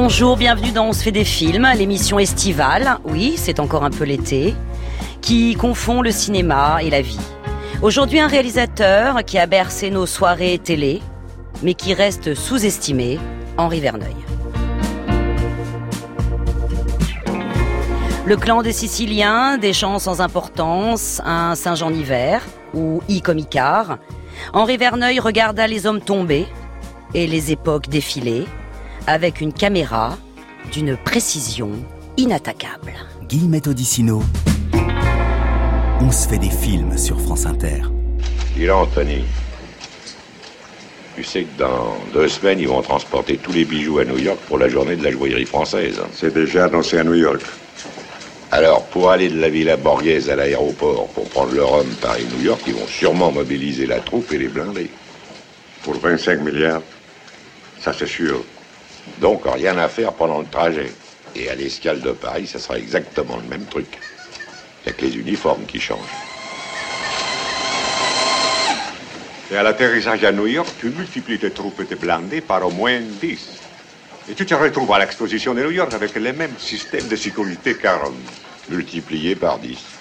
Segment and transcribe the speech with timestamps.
[0.00, 4.04] Bonjour, bienvenue dans On se fait des films, l'émission estivale, oui, c'est encore un peu
[4.04, 4.54] l'été,
[5.20, 7.18] qui confond le cinéma et la vie.
[7.82, 11.02] Aujourd'hui, un réalisateur qui a bercé nos soirées télé,
[11.64, 13.18] mais qui reste sous-estimé,
[13.56, 14.14] Henri Verneuil.
[18.24, 23.98] Le clan des Siciliens, des chants sans importance, un Saint-Jean hiver, ou I comme Icare,
[24.52, 26.46] Henri Verneuil regarda les hommes tomber
[27.14, 28.46] et les époques défiler
[29.08, 30.18] avec une caméra
[30.70, 31.70] d'une précision
[32.18, 32.92] inattaquable.
[33.26, 34.22] Guillemette Odissino.
[36.02, 37.84] On se fait des films sur France Inter.
[38.54, 39.24] Il Anthony.
[41.16, 44.38] Tu sais que dans deux semaines, ils vont transporter tous les bijoux à New York
[44.46, 46.02] pour la journée de la joaillerie française.
[46.12, 47.40] C'est déjà annoncé à New York.
[48.52, 52.60] Alors, pour aller de la Villa Borghese à l'aéroport pour prendre le Rhum Paris-New York,
[52.66, 54.90] ils vont sûrement mobiliser la troupe et les blindés.
[55.82, 56.82] Pour 25 milliards,
[57.80, 58.44] ça c'est sûr.
[59.20, 60.92] Donc, rien à faire pendant le trajet.
[61.34, 63.86] Et à l'escale de Paris, ça sera exactement le même truc.
[64.84, 65.98] Il n'y a que les uniformes qui changent.
[69.50, 72.70] Et à l'atterrissage à New York, tu multiplies tes troupes et tes blindés par au
[72.70, 73.48] moins 10.
[74.30, 77.74] Et tu te retrouves à l'exposition de New York avec les mêmes systèmes de sécurité
[77.74, 77.98] qu'à
[78.68, 79.97] Multiplié par 10.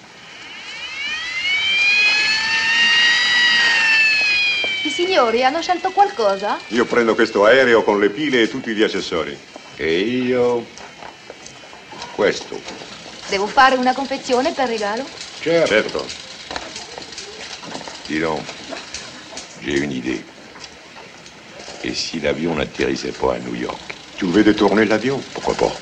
[4.98, 6.58] Signori hanno scelto qualcosa?
[6.70, 9.38] Io prendo questo aereo con le pile e tutti gli accessori.
[9.76, 10.66] E io...
[12.16, 12.60] questo.
[13.30, 15.06] Devo fare una confezione per regalo?
[15.40, 15.68] Certo.
[15.68, 16.06] Certo.
[18.08, 18.42] Dis donc,
[19.62, 20.26] j'ai une idée.
[21.84, 23.78] Et si l'avion n'atterrissait pas à New York?
[24.18, 25.22] Tu veux détourner l'avion?
[25.32, 25.74] Pourquoi pas?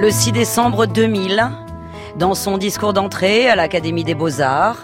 [0.00, 1.63] Le 6 décembre 2000,
[2.16, 4.82] dans son discours d'entrée à l'Académie des Beaux-Arts,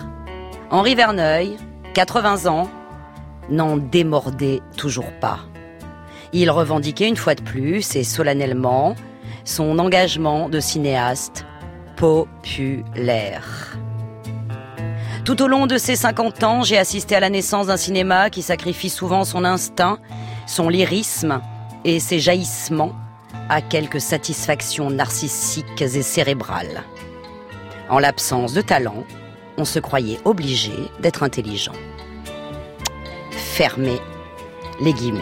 [0.71, 1.57] Henri Verneuil,
[1.95, 2.69] 80 ans,
[3.49, 5.41] n'en démordait toujours pas.
[6.33, 8.95] Il revendiquait une fois de plus et solennellement
[9.45, 11.45] son engagement de cinéaste
[11.97, 13.77] populaire.
[15.25, 18.43] Tout au long de ces 50 ans, j'ai assisté à la naissance d'un cinéma qui
[18.43, 19.99] sacrifie souvent son instinct,
[20.47, 21.41] son lyrisme
[21.85, 22.93] et ses jaillissements
[23.49, 26.83] à quelques satisfactions narcissiques et cérébrales.
[27.91, 29.05] En l'absence de talent,
[29.59, 31.75] on se croyait obligé d'être intelligent.
[33.33, 34.01] Fermez
[34.81, 35.21] les guillemets.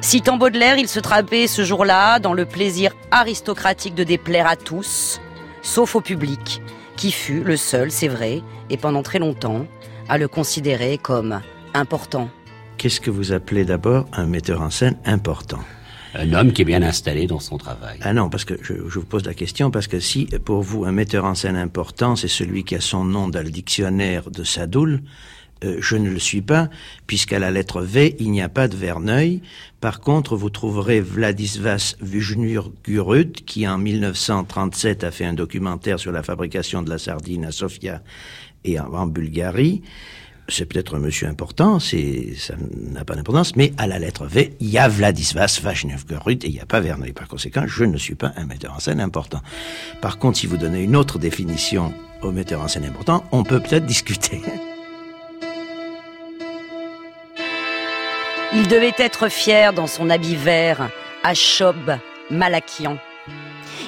[0.00, 5.20] Citant Baudelaire, il se trapait ce jour-là dans le plaisir aristocratique de déplaire à tous,
[5.60, 6.62] sauf au public,
[6.96, 9.66] qui fut le seul, c'est vrai, et pendant très longtemps,
[10.08, 11.40] à le considérer comme
[11.74, 12.28] important.
[12.78, 15.60] Qu'est-ce que vous appelez d'abord un metteur en scène important?
[16.14, 17.98] Un homme qui est bien installé dans son travail.
[18.02, 20.84] Ah non, parce que je, je vous pose la question, parce que si pour vous
[20.84, 24.44] un metteur en scène important, c'est celui qui a son nom dans le dictionnaire de
[24.44, 25.02] Sadoul,
[25.64, 26.68] euh, je ne le suis pas,
[27.06, 29.42] puisqu'à la lettre V, il n'y a pas de Verneuil.
[29.80, 36.12] Par contre, vous trouverez Vladislas Vujnur Gurut, qui en 1937 a fait un documentaire sur
[36.12, 38.02] la fabrication de la sardine à Sofia
[38.64, 39.82] et en, en Bulgarie.
[40.48, 42.54] C'est peut-être un monsieur important, c'est, ça
[42.90, 45.62] n'a pas d'importance, mais à la lettre V, il y a Vladislas
[46.06, 47.12] Gurut et il n'y a pas Verneuil.
[47.12, 49.40] Par conséquent, je ne suis pas un metteur en scène important.
[50.00, 53.60] Par contre, si vous donnez une autre définition au metteur en scène important, on peut
[53.60, 54.42] peut-être discuter.
[58.54, 60.90] Il devait être fier dans son habit vert,
[61.24, 61.96] à Chob,
[62.30, 62.98] Malakian.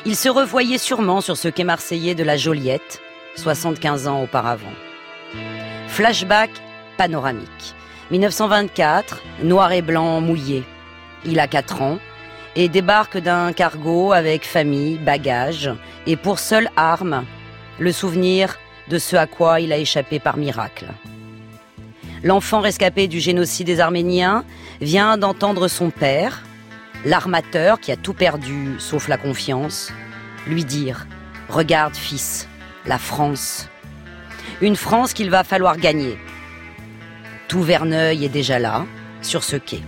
[0.07, 3.03] Il se revoyait sûrement sur ce quai marseillais de la Joliette,
[3.37, 4.73] 75 ans auparavant.
[5.95, 6.51] Flashback
[6.97, 7.73] panoramique.
[8.11, 10.65] 1924, noir et blanc mouillé.
[11.25, 11.99] Il a 4 ans
[12.57, 15.71] et débarque d'un cargo avec famille, bagages
[16.09, 17.25] et pour seule arme,
[17.79, 20.87] le souvenir de ce à quoi il a échappé par miracle.
[22.25, 24.45] L'enfant rescapé du génocide des Arméniens
[24.81, 26.43] vient d'entendre son père,
[27.05, 29.93] l'armateur qui a tout perdu sauf la confiance,
[30.49, 31.07] lui dire⁇
[31.55, 32.49] Regarde fils,
[32.85, 33.69] la France.
[34.61, 36.19] Une France qu'il va falloir gagner.
[37.49, 38.87] Tout Verneuil est déjà là,
[39.23, 39.83] sur ce quai.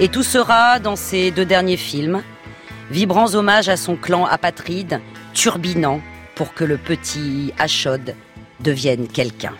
[0.00, 2.22] Et tout sera dans ces deux derniers films,
[2.90, 5.00] vibrants hommages à son clan apatride,
[5.34, 6.00] turbinant
[6.34, 8.14] pour que le petit Achod
[8.60, 9.54] devienne quelqu'un.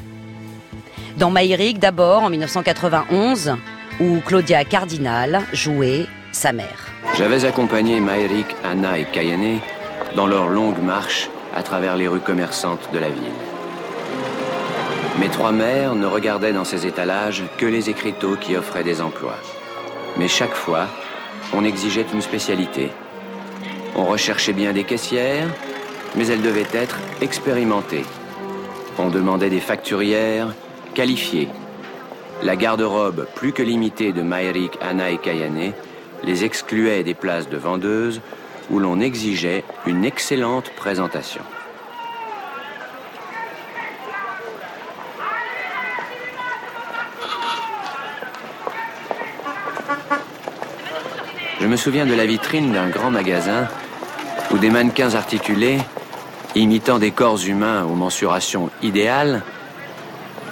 [1.17, 3.57] Dans Maïrik d'abord en 1991,
[4.01, 6.87] où Claudia Cardinal jouait sa mère.
[7.17, 9.59] J'avais accompagné Maërik, Anna et Kayane
[10.15, 13.48] dans leur longue marche à travers les rues commerçantes de la ville.
[15.19, 19.39] Mes trois mères ne regardaient dans ces étalages que les écriteaux qui offraient des emplois.
[20.17, 20.87] Mais chaque fois,
[21.53, 22.91] on exigeait une spécialité.
[23.97, 25.49] On recherchait bien des caissières,
[26.15, 28.05] mais elles devaient être expérimentées.
[28.97, 30.55] On demandait des facturières
[30.95, 31.49] qualifiées.
[32.45, 35.73] la garde-robe plus que limitée de Maïrik, Anna et Kayane
[36.23, 38.21] les excluait des places de vendeuses
[38.71, 41.43] où l'on exigeait une excellente présentation.
[51.69, 53.69] Me souviens de la vitrine d'un grand magasin
[54.51, 55.79] où des mannequins articulés,
[56.55, 59.43] imitant des corps humains aux mensurations idéales,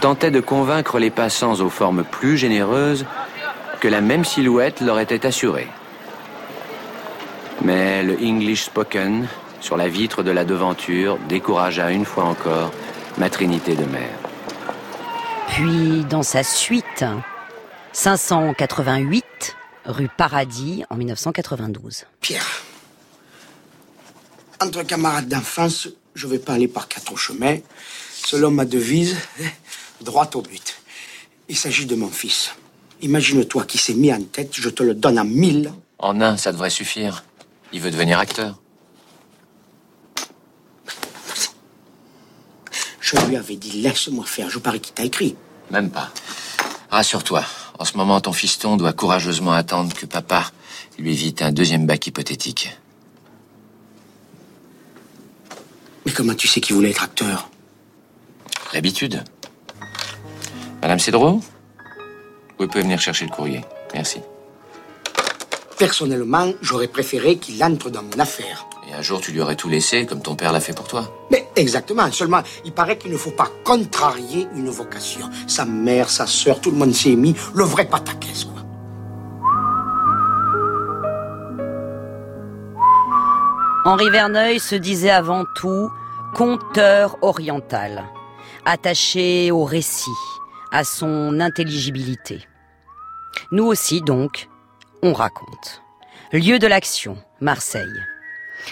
[0.00, 3.06] tentaient de convaincre les passants aux formes plus généreuses
[3.80, 5.68] que la même silhouette leur était assurée.
[7.62, 9.26] Mais le English spoken
[9.60, 12.70] sur la vitre de la devanture découragea une fois encore
[13.16, 14.19] ma trinité de mère.
[15.48, 17.04] Puis, dans sa suite,
[17.92, 22.04] 588, rue Paradis, en 1992.
[22.20, 22.62] Pierre,
[24.60, 27.58] entre camarades d'enfance, je vais pas aller par quatre chemins.
[28.12, 29.16] Selon ma devise,
[30.00, 30.76] droit au but.
[31.48, 32.50] Il s'agit de mon fils.
[33.02, 35.72] Imagine-toi qui s'est mis en tête, je te le donne à mille.
[35.98, 37.24] En un, ça devrait suffire.
[37.72, 38.58] Il veut devenir acteur.
[43.00, 44.50] Je lui avais dit, laisse-moi faire.
[44.50, 45.36] Je parie qu'il t'a écrit.
[45.70, 46.10] Même pas.
[46.90, 47.44] Rassure-toi.
[47.78, 50.50] En ce moment, ton fiston doit courageusement attendre que papa
[50.99, 52.76] lui évite un deuxième bac hypothétique.
[56.06, 57.50] Mais comment tu sais qu'il voulait être acteur?
[58.73, 59.23] L'habitude.
[60.81, 61.43] Madame Cédreau?
[62.58, 63.62] Vous pouvez venir chercher le courrier.
[63.93, 64.20] Merci.
[65.79, 68.67] Personnellement, j'aurais préféré qu'il entre dans mon affaire.
[68.88, 71.10] Et un jour, tu lui aurais tout laissé, comme ton père l'a fait pour toi.
[71.32, 75.28] Mais exactement, seulement, il paraît qu'il ne faut pas contrarier une vocation.
[75.48, 78.62] Sa mère, sa sœur, tout le monde s'est mis, le vrai pataquès, quoi.
[83.84, 85.90] Henri Verneuil se disait avant tout
[86.34, 88.04] conteur oriental,
[88.64, 90.10] attaché au récit,
[90.72, 92.46] à son intelligibilité.
[93.52, 94.48] Nous aussi, donc,
[95.02, 95.82] on raconte.
[96.32, 97.84] Lieu de l'action, Marseille.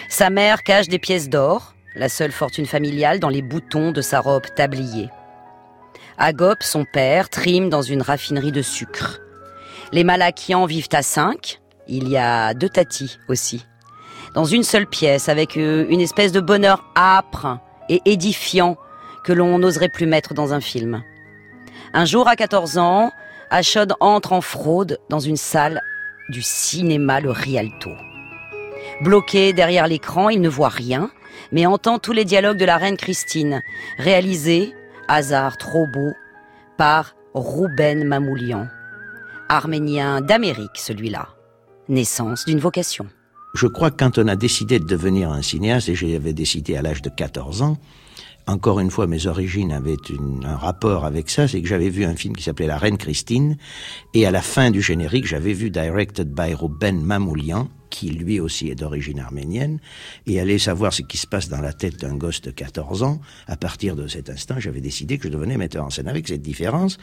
[0.09, 4.19] Sa mère cache des pièces d'or, la seule fortune familiale, dans les boutons de sa
[4.19, 5.09] robe tablier.
[6.17, 9.19] Agop, son père, trime dans une raffinerie de sucre.
[9.91, 11.61] Les Malakians vivent à cinq.
[11.87, 13.65] Il y a deux tatis aussi.
[14.33, 17.59] Dans une seule pièce, avec euh, une espèce de bonheur âpre
[17.89, 18.77] et édifiant
[19.23, 21.03] que l'on n'oserait plus mettre dans un film.
[21.93, 23.11] Un jour, à 14 ans,
[23.49, 25.81] Achod entre en fraude dans une salle
[26.29, 27.91] du cinéma Le Rialto.
[29.01, 31.11] Bloqué derrière l'écran, il ne voit rien,
[31.51, 33.61] mais entend tous les dialogues de la reine Christine,
[33.97, 34.73] réalisés,
[35.07, 36.11] hasard trop beau,
[36.77, 38.67] par Rouben Mamoulian.
[39.49, 41.27] Arménien d'Amérique, celui-là.
[41.89, 43.07] Naissance d'une vocation.
[43.53, 46.81] Je crois que quand on a décidé de devenir un cinéaste, et j'avais décidé à
[46.81, 47.77] l'âge de 14 ans,
[48.47, 52.05] encore une fois, mes origines avaient une, un rapport avec ça, c'est que j'avais vu
[52.05, 53.57] un film qui s'appelait La Reine Christine,
[54.13, 58.69] et à la fin du générique, j'avais vu Directed by Ruben Mamoulian, qui lui aussi
[58.69, 59.79] est d'origine arménienne,
[60.27, 63.21] et aller savoir ce qui se passe dans la tête d'un gosse de 14 ans,
[63.47, 66.41] à partir de cet instant, j'avais décidé que je devenais metteur en scène, avec cette
[66.41, 66.97] différence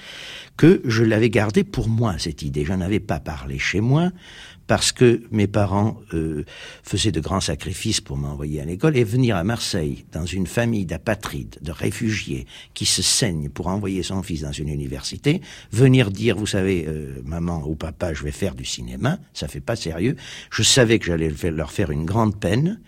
[0.56, 2.64] que je l'avais gardée pour moi, cette idée.
[2.64, 4.10] J'en avais pas parlé chez moi,
[4.72, 6.46] parce que mes parents euh,
[6.82, 10.86] faisaient de grands sacrifices pour m'envoyer à l'école et venir à Marseille dans une famille
[10.86, 16.38] d'apatrides, de réfugiés qui se saignent pour envoyer son fils dans une université, venir dire
[16.38, 20.16] vous savez euh, maman ou papa je vais faire du cinéma, ça fait pas sérieux.
[20.50, 22.80] Je savais que j'allais leur faire une grande peine.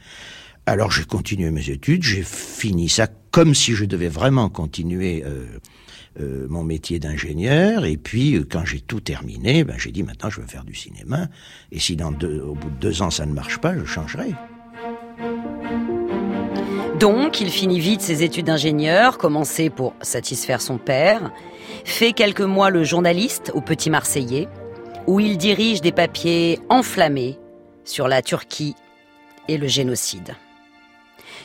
[0.64, 5.58] Alors j'ai continué mes études, j'ai fini ça comme si je devais vraiment continuer euh,
[6.20, 7.84] euh, mon métier d'ingénieur.
[7.84, 10.76] Et puis, euh, quand j'ai tout terminé, ben, j'ai dit maintenant je veux faire du
[10.76, 11.26] cinéma.
[11.72, 14.34] Et si dans au bout de deux ans ça ne marche pas, je changerai.
[17.00, 21.32] Donc, il finit vite ses études d'ingénieur, commencé pour satisfaire son père,
[21.84, 24.46] fait quelques mois le journaliste au Petit Marseillais,
[25.08, 27.40] où il dirige des papiers enflammés
[27.82, 28.76] sur la Turquie
[29.48, 30.36] et le génocide.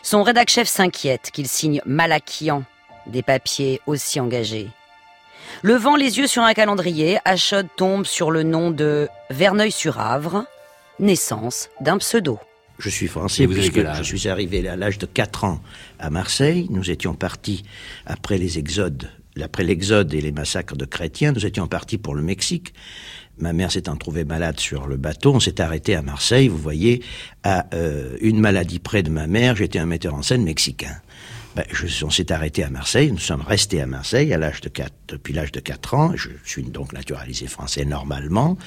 [0.03, 2.63] Son rédac-chef s'inquiète qu'il signe Malakian
[3.08, 4.68] des papiers aussi engagés.
[5.63, 10.46] Levant les yeux sur un calendrier, Achod tombe sur le nom de Verneuil-sur-Avre,
[11.00, 12.39] naissance d'un pseudo.
[12.77, 15.60] Je suis français puisque je suis arrivé à l'âge de 4 ans
[16.00, 16.68] à Marseille.
[16.70, 17.63] Nous étions partis
[18.06, 19.10] après les exodes,
[19.41, 22.74] après l'exode et les massacres de chrétiens, nous étions partis pour le Mexique.
[23.39, 27.01] Ma mère s'étant trouvée malade sur le bateau, on s'est arrêté à Marseille, vous voyez,
[27.43, 30.96] à euh, une maladie près de ma mère, j'étais un metteur en scène mexicain.
[31.56, 34.70] Ben, je, on s'est arrêté à Marseille, nous sommes restés à Marseille à l'âge de
[34.70, 36.12] 4, depuis l'âge de 4 ans.
[36.15, 38.58] Je suis donc naturalisé français normalement.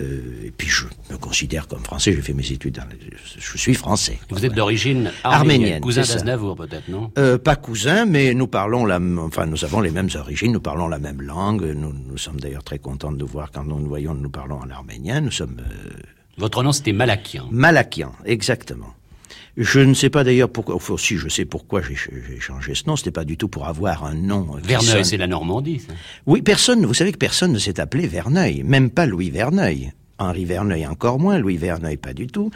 [0.00, 2.84] Euh, et puis je me considère comme français, j'ai fait mes études, dans
[3.38, 4.18] je suis français.
[4.30, 7.10] Vous êtes d'origine arménienne, cousin d'Aznavour peut-être, non?
[7.18, 10.88] Euh, Pas cousin, mais nous parlons la, enfin nous avons les mêmes origines, nous parlons
[10.88, 11.62] la même langue.
[11.64, 14.68] Nous, nous sommes d'ailleurs très contents de voir quand nous nous voyons, nous parlons en
[14.70, 15.20] arménien.
[15.22, 15.56] Nous sommes.
[15.60, 15.90] Euh,
[16.36, 17.48] Votre nom c'était Malakian.
[17.50, 18.94] Malakian, exactement.
[19.56, 21.96] Je ne sais pas d'ailleurs pourquoi, enfin, si je sais pourquoi j'ai
[22.40, 24.46] changé ce nom, c'était pas du tout pour avoir un nom.
[24.62, 25.94] Verneuil, c'est la Normandie, ça.
[26.26, 29.92] Oui, personne, vous savez que personne ne s'est appelé Verneuil, même pas Louis Verneuil.
[30.18, 32.50] Henri Verneuil encore moins, Louis Verneuil pas du tout.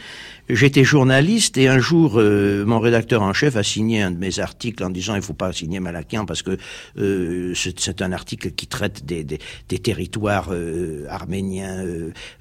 [0.48, 4.38] J'étais journaliste et un jour, euh, mon rédacteur en chef a signé un de mes
[4.38, 6.56] articles en disant il faut pas signer Malakian parce que
[6.98, 9.38] euh, c'est un article qui traite des, des,
[9.78, 11.84] territoires euh, arméniens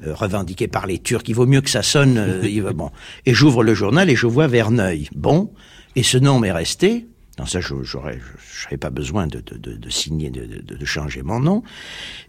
[0.06, 1.24] revendiqués par les Turcs.
[1.28, 2.42] Il vaut mieux que ça sonne.
[2.44, 2.92] il va, bon.
[3.26, 5.10] Et j'ouvre le journal et je vois Verneuil.
[5.16, 5.52] Bon,
[5.96, 7.08] et ce nom m'est resté.
[7.40, 11.64] Non, ça, je n'avais pas besoin de signer, de, changer mon nom.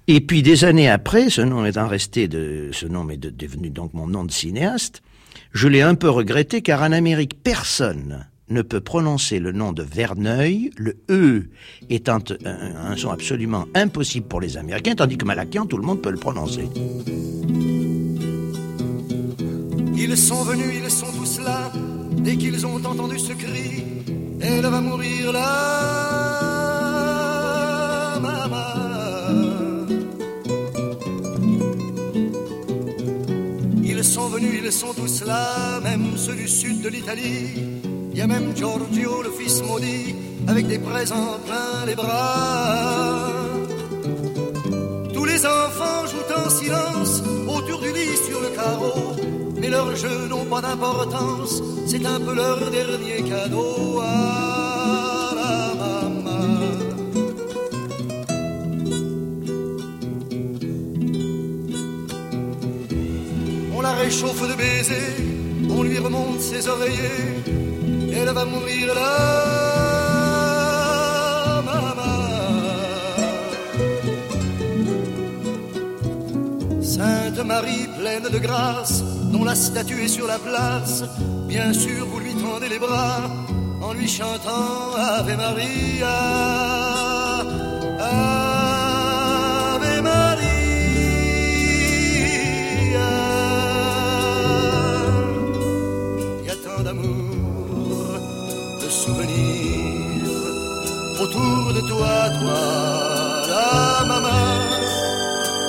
[0.07, 3.93] Et puis des années après, ce nom étant resté, de, ce nom est devenu donc
[3.93, 5.02] mon nom de cinéaste,
[5.52, 9.83] je l'ai un peu regretté car en Amérique, personne ne peut prononcer le nom de
[9.83, 11.49] Verneuil, le E
[11.88, 16.11] étant un, son absolument impossible pour les Américains, tandis que Malakian, tout le monde peut
[16.12, 16.69] le prononcer.
[19.97, 21.73] Ils sont venus, ils sont tous là,
[22.19, 23.85] dès qu'ils ont entendu ce cri,
[24.42, 25.49] elle va mourir là,
[28.20, 28.59] maman.
[33.82, 37.50] Ils sont venus, ils sont tous là, même ceux du sud de l'Italie.
[38.12, 40.14] Il y a même Giorgio, le fils maudit,
[40.49, 43.30] avec des présents plein les bras.
[45.14, 50.26] Tous les enfants jouent en silence autour du lit sur le carreau mais leurs jeux
[50.29, 56.47] n'ont pas d'importance, c'est un peu leur dernier cadeau à la maman.
[63.76, 65.17] On la réchauffe de baisers,
[65.71, 67.43] on lui remonte ses oreillers,
[68.12, 69.71] elle va mourir là.
[77.00, 81.04] Sainte Marie pleine de grâce, dont la statue est sur la place.
[81.46, 83.22] Bien sûr, vous lui tendez les bras
[83.82, 86.08] en lui chantant Ave Maria.
[87.99, 90.50] Ave Maria.
[96.40, 98.18] Il y a tant d'amour,
[98.82, 100.30] de souvenirs
[101.20, 102.60] autour de toi, toi,
[103.49, 104.46] la maman.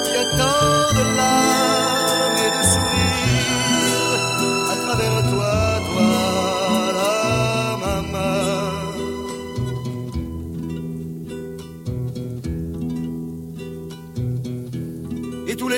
[0.05, 1.70] Il y a tant de larmes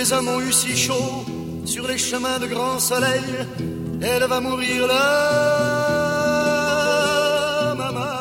[0.04, 1.24] les hommes ont eu si chaud
[1.64, 3.24] sur les chemins de grand soleil.
[4.02, 4.96] Elle va mourir là,
[7.82, 8.16] maman.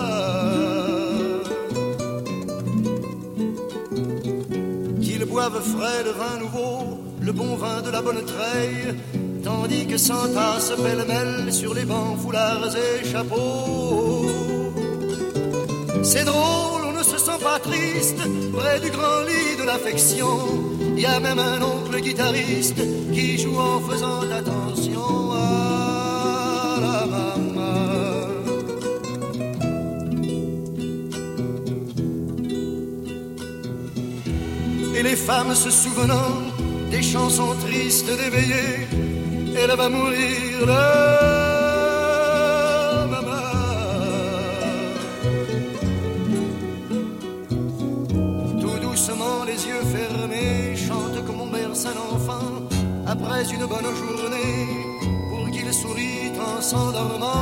[5.01, 8.95] Qu'ils boivent frais le vin nouveau, le bon vin de la bonne treille,
[9.43, 14.27] tandis que s'entassent pêle-mêle sur les bancs, foulards et chapeaux.
[16.05, 18.23] C'est drôle, on ne se sent pas triste
[18.57, 20.72] près du grand lit de l'affection.
[21.03, 22.81] Y a même un oncle guitariste
[23.13, 28.29] qui joue en faisant attention à la maman.
[34.95, 36.35] Et les femmes se souvenant
[36.93, 38.87] des chansons tristes d'éveillé,
[39.57, 40.67] elle va mourir
[51.73, 52.69] un enfant
[53.07, 54.69] après une bonne journée
[55.31, 57.42] pour qu'il sourit en s'endormant.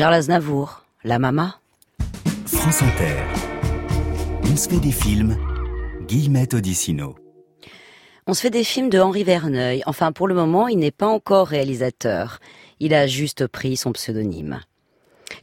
[0.00, 1.56] Charles Aznavour, La Mama.
[2.46, 3.16] France Inter.
[4.50, 5.36] On se fait des films.
[6.06, 7.16] Guillemette Odissino.
[8.26, 9.82] On se fait des films de Henri Verneuil.
[9.84, 12.38] Enfin, pour le moment, il n'est pas encore réalisateur.
[12.78, 14.60] Il a juste pris son pseudonyme.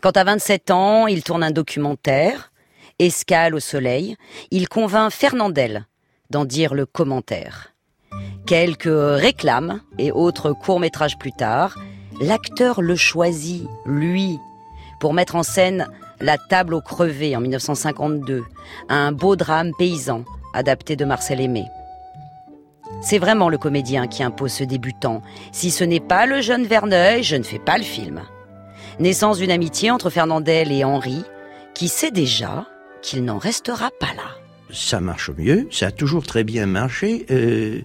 [0.02, 2.52] Quand à 27 ans, il tourne un documentaire,
[2.98, 4.16] Escale au soleil,
[4.50, 5.86] il convainc Fernandel
[6.32, 7.76] d'en dire le commentaire.
[8.48, 11.78] Quelques réclames et autres courts-métrages plus tard,
[12.20, 14.40] l'acteur le choisit, lui,
[15.00, 15.88] pour mettre en scène
[16.20, 18.44] La table au crevé en 1952,
[18.89, 21.66] un beau drame paysan adapté de Marcel Aimé.
[23.01, 25.22] C'est vraiment le comédien qui impose ce débutant.
[25.51, 28.22] Si ce n'est pas le jeune Verneuil, je ne fais pas le film.
[29.00, 31.24] Naissance d'une amitié entre Fernandel et Henri,
[31.75, 32.66] qui sait déjà
[33.04, 34.36] qu'il n'en restera pas là.
[34.72, 37.25] Ça marche mieux, ça a toujours très bien marché.
[37.30, 37.82] Euh,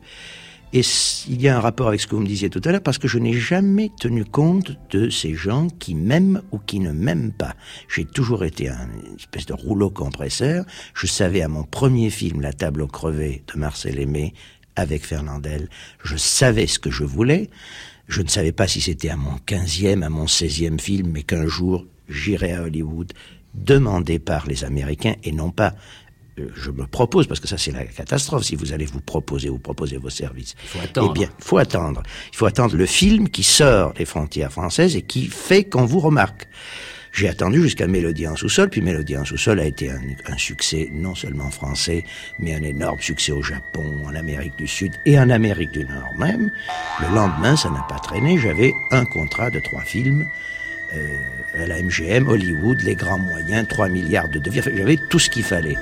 [0.72, 0.82] et
[1.28, 2.98] il y a un rapport avec ce que vous me disiez tout à l'heure, parce
[2.98, 7.32] que je n'ai jamais tenu compte de ces gens qui m'aiment ou qui ne m'aiment
[7.32, 7.54] pas.
[7.88, 8.88] J'ai toujours été un
[9.18, 10.64] espèce de rouleau compresseur.
[10.94, 14.32] Je savais à mon premier film, La table au crevé de Marcel Aimé,
[14.76, 15.68] avec Fernandel,
[16.02, 17.50] je savais ce que je voulais.
[18.08, 21.46] Je ne savais pas si c'était à mon quinzième, à mon seizième film, mais qu'un
[21.46, 23.12] jour, j'irai à Hollywood,
[23.54, 25.74] demandé par les Américains et non pas
[26.36, 29.58] je me propose, parce que ça c'est la catastrophe, si vous allez vous proposer, vous
[29.58, 30.54] proposer vos services.
[30.62, 31.12] Il faut attendre.
[31.14, 32.02] Eh bien, il faut attendre.
[32.32, 36.00] Il faut attendre le film qui sort des frontières françaises et qui fait qu'on vous
[36.00, 36.48] remarque.
[37.12, 40.88] J'ai attendu jusqu'à Mélodie en sous-sol, puis Mélodie en sous-sol a été un, un, succès
[40.94, 42.04] non seulement français,
[42.38, 46.14] mais un énorme succès au Japon, en Amérique du Sud et en Amérique du Nord
[46.18, 46.50] même.
[47.00, 50.26] Le lendemain, ça n'a pas traîné, j'avais un contrat de trois films
[50.94, 55.30] euh, à la MGM, Hollywood, les grands moyens, 3 milliards de devis, j'avais tout ce
[55.30, 55.76] qu'il fallait.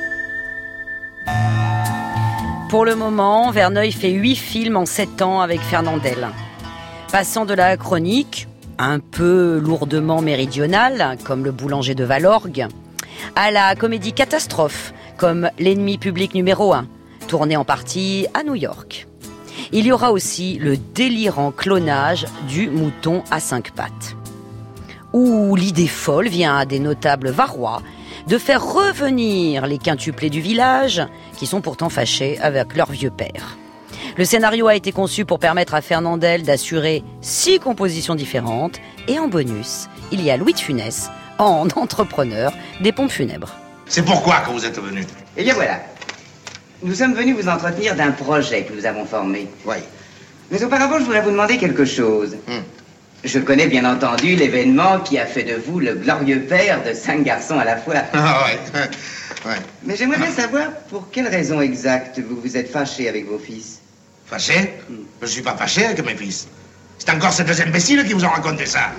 [2.69, 6.29] Pour le moment, Verneuil fait huit films en sept ans avec Fernandel.
[7.11, 8.47] Passant de la chronique,
[8.79, 12.69] un peu lourdement méridionale, comme Le boulanger de Valorgue,
[13.35, 16.87] à la comédie catastrophe, comme L'ennemi public numéro 1,
[17.27, 19.09] tourné en partie à New York.
[19.73, 24.17] Il y aura aussi le délirant clonage du mouton à cinq pattes.
[25.13, 27.83] Où l'idée folle vient à des notables varois
[28.27, 31.03] de faire revenir les quintuplés du village,
[31.37, 33.57] qui sont pourtant fâchés avec leur vieux père.
[34.17, 38.79] Le scénario a été conçu pour permettre à Fernandel d'assurer six compositions différentes,
[39.09, 43.55] et en bonus, il y a Louis de Funès, en entrepreneur des pompes funèbres.
[43.87, 45.05] C'est pourquoi que vous êtes venu
[45.37, 45.81] Eh bien voilà.
[46.83, 49.49] Nous sommes venus vous entretenir d'un projet que nous avons formé.
[49.67, 49.77] Oui.
[50.51, 52.37] Mais auparavant, je voudrais vous demander quelque chose.
[52.47, 52.63] Hmm.
[53.23, 57.23] Je connais bien entendu l'événement qui a fait de vous le glorieux père de cinq
[57.23, 57.97] garçons à la fois.
[58.15, 58.81] Ah ouais.
[59.51, 59.57] ouais.
[59.85, 63.81] Mais j'aimerais bien savoir pour quelle raison exacte vous vous êtes fâché avec vos fils.
[64.27, 64.75] Fâché?
[64.89, 66.49] Je ne suis pas fâché avec mes fils.
[66.99, 68.91] C'est encore ces deux imbéciles qui vous ont raconté ça.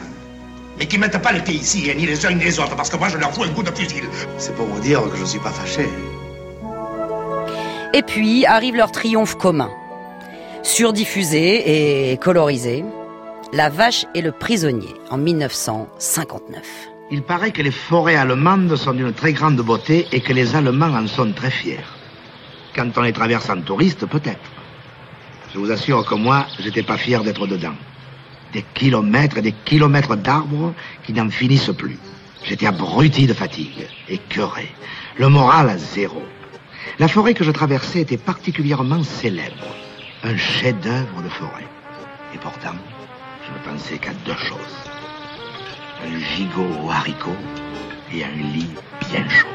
[0.78, 2.90] Mais qui mettent pas les pieds ici, et ni les uns ni les autres, parce
[2.90, 4.04] que moi je leur fous un coup de fusil.
[4.38, 5.88] C'est pour vous dire que je ne suis pas fâché.
[7.94, 9.72] Et puis arrive leur triomphe commun.
[10.64, 12.86] Surdiffusé et colorisé.
[13.54, 16.62] La vache et le prisonnier en 1959.
[17.12, 20.96] Il paraît que les forêts allemandes sont d'une très grande beauté et que les Allemands
[20.96, 21.84] en sont très fiers.
[22.74, 24.50] Quand on les traverse en touriste, peut-être.
[25.54, 27.76] Je vous assure que moi, j'étais pas fier d'être dedans.
[28.54, 32.00] Des kilomètres et des kilomètres d'arbres qui n'en finissent plus.
[32.46, 34.72] J'étais abruti de fatigue, écœuré,
[35.18, 36.24] le moral à zéro.
[37.00, 39.76] La forêt que je traversais était particulièrement célèbre,
[40.24, 41.68] un chef-d'œuvre de forêt.
[42.34, 42.76] Et pourtant,
[43.52, 44.78] je ne pensais qu'à deux choses.
[46.06, 47.32] Un gigot aux haricots
[48.14, 48.70] et un lit
[49.10, 49.48] bien chaud.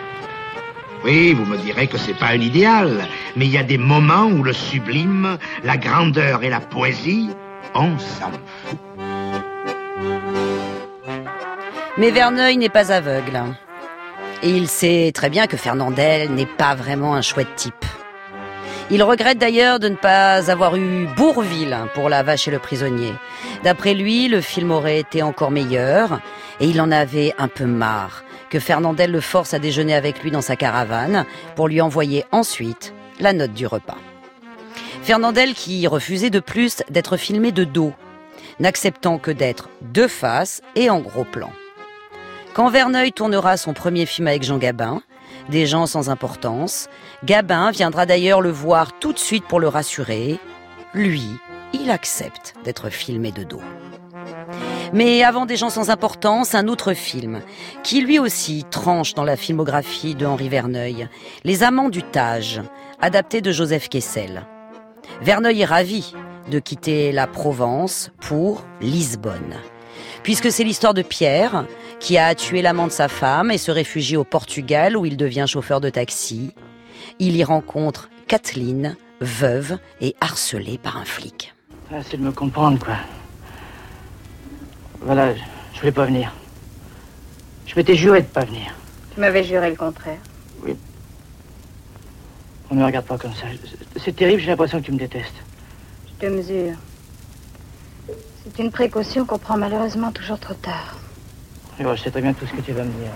[1.05, 3.07] Oui, vous me direz que c'est pas un idéal,
[3.37, 7.31] mais il y a des moments où le sublime, la grandeur et la poésie,
[7.75, 8.33] on s'en
[8.65, 8.79] fout.
[11.99, 13.43] Mais Verneuil n'est pas aveugle.
[14.43, 17.85] Et il sait très bien que Fernandel n'est pas vraiment un chouette type.
[18.89, 23.13] Il regrette d'ailleurs de ne pas avoir eu Bourville pour La vache et le prisonnier.
[23.65, 26.21] D'après lui, le film aurait été encore meilleur
[26.61, 30.31] et il en avait un peu marre que Fernandel le force à déjeuner avec lui
[30.31, 33.99] dans sa caravane pour lui envoyer ensuite la note du repas.
[35.03, 37.93] Fernandel qui refusait de plus d'être filmé de dos,
[38.61, 41.51] n'acceptant que d'être de face et en gros plan.
[42.55, 45.03] Quand Verneuil tournera son premier film avec Jean Gabin,
[45.49, 46.89] Des gens sans importance,
[47.25, 50.39] Gabin viendra d'ailleurs le voir tout de suite pour le rassurer.
[50.95, 51.25] Lui,
[51.73, 53.63] il accepte d'être filmé de dos.
[54.93, 57.41] Mais avant Des gens sans importance, un autre film,
[57.83, 61.09] qui lui aussi tranche dans la filmographie de Henri Verneuil,
[61.45, 62.61] Les Amants du Tage,
[63.01, 64.47] adapté de Joseph Kessel.
[65.23, 66.15] Verneuil est ravi
[66.51, 69.57] de quitter la Provence pour Lisbonne.
[70.23, 71.67] puisque c'est l'histoire de Pierre,
[72.01, 75.45] qui a tué l'amant de sa femme et se réfugie au Portugal où il devient
[75.47, 76.53] chauffeur de taxi.
[77.19, 81.55] Il y rencontre Kathleen, veuve et harcelée par un flic.
[81.91, 82.97] Ah, c'est de me comprendre, quoi.
[85.01, 85.35] Voilà,
[85.73, 86.33] je voulais pas venir.
[87.67, 88.75] Je m'étais juré de pas venir.
[89.15, 90.19] Tu m'avais juré le contraire.
[90.63, 90.77] Oui.
[92.71, 93.47] On ne me regarde pas comme ça.
[93.97, 95.43] C'est terrible, j'ai l'impression que tu me détestes.
[96.07, 96.77] Je te mesure.
[98.45, 100.99] C'est une précaution qu'on prend malheureusement toujours trop tard.
[101.79, 103.13] je sais très bien tout ce que tu vas me dire.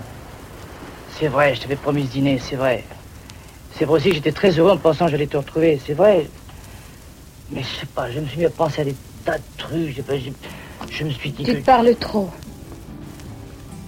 [1.19, 2.83] C'est vrai, je t'avais promis ce dîner, c'est vrai.
[3.77, 6.29] C'est vrai aussi que j'étais très heureux en pensant que j'allais te retrouver, c'est vrai.
[7.51, 9.95] Mais je sais pas, je me suis mis à penser à des tas de trucs,
[9.95, 10.29] je, je,
[10.89, 11.59] je me suis dit tu que...
[11.65, 12.29] parles trop.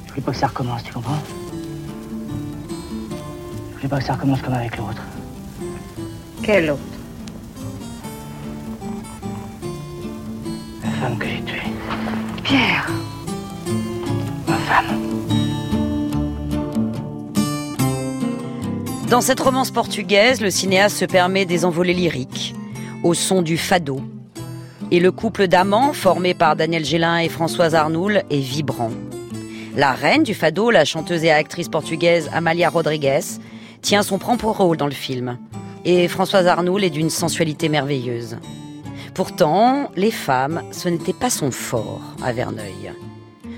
[0.05, 1.19] Je voulais pas que ça recommence, tu comprends?
[3.71, 5.01] Je voulais pas que ça recommence comme avec l'autre.
[6.41, 6.81] Quel autre?
[10.83, 11.61] La femme que j'ai tuée.
[12.43, 12.89] Pierre
[14.47, 14.99] Ma femme.
[19.13, 22.55] Dans cette romance portugaise, le cinéaste se permet des envolées lyriques,
[23.03, 24.01] au son du fado.
[24.89, 28.89] Et le couple d'amants, formé par Daniel Gélin et Françoise Arnoul, est vibrant.
[29.75, 33.21] La reine du fado, la chanteuse et actrice portugaise Amalia Rodrigues,
[33.83, 35.37] tient son propre rôle dans le film
[35.85, 38.37] et Françoise Arnoul est d'une sensualité merveilleuse.
[39.13, 42.91] Pourtant, les femmes, ce n'était pas son fort à Verneuil.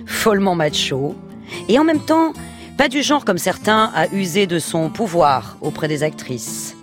[0.05, 1.15] Follement macho,
[1.69, 2.33] et en même temps,
[2.77, 6.75] pas du genre comme certains à user de son pouvoir auprès des actrices.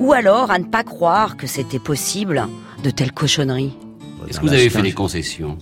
[0.00, 2.46] Ou alors à ne pas croire que c'était possible
[2.82, 3.76] de telles cochonneries.
[4.28, 5.58] Est-ce que vous avez fait des concessions?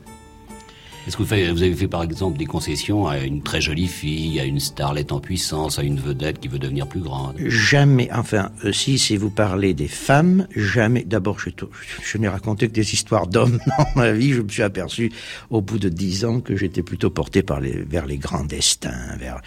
[1.06, 4.44] Est-ce que vous, avez fait par exemple des concessions à une très jolie fille, à
[4.44, 7.36] une starlette en puissance, à une vedette qui veut devenir plus grande?
[7.38, 8.08] Jamais.
[8.12, 11.04] Enfin, euh, si, si vous parlez des femmes, jamais.
[11.04, 14.32] D'abord, je, n'ai raconté que des histoires d'hommes dans ma vie.
[14.32, 15.12] Je me suis aperçu
[15.50, 19.16] au bout de dix ans que j'étais plutôt porté par les, vers les grands destins.
[19.20, 19.40] Vers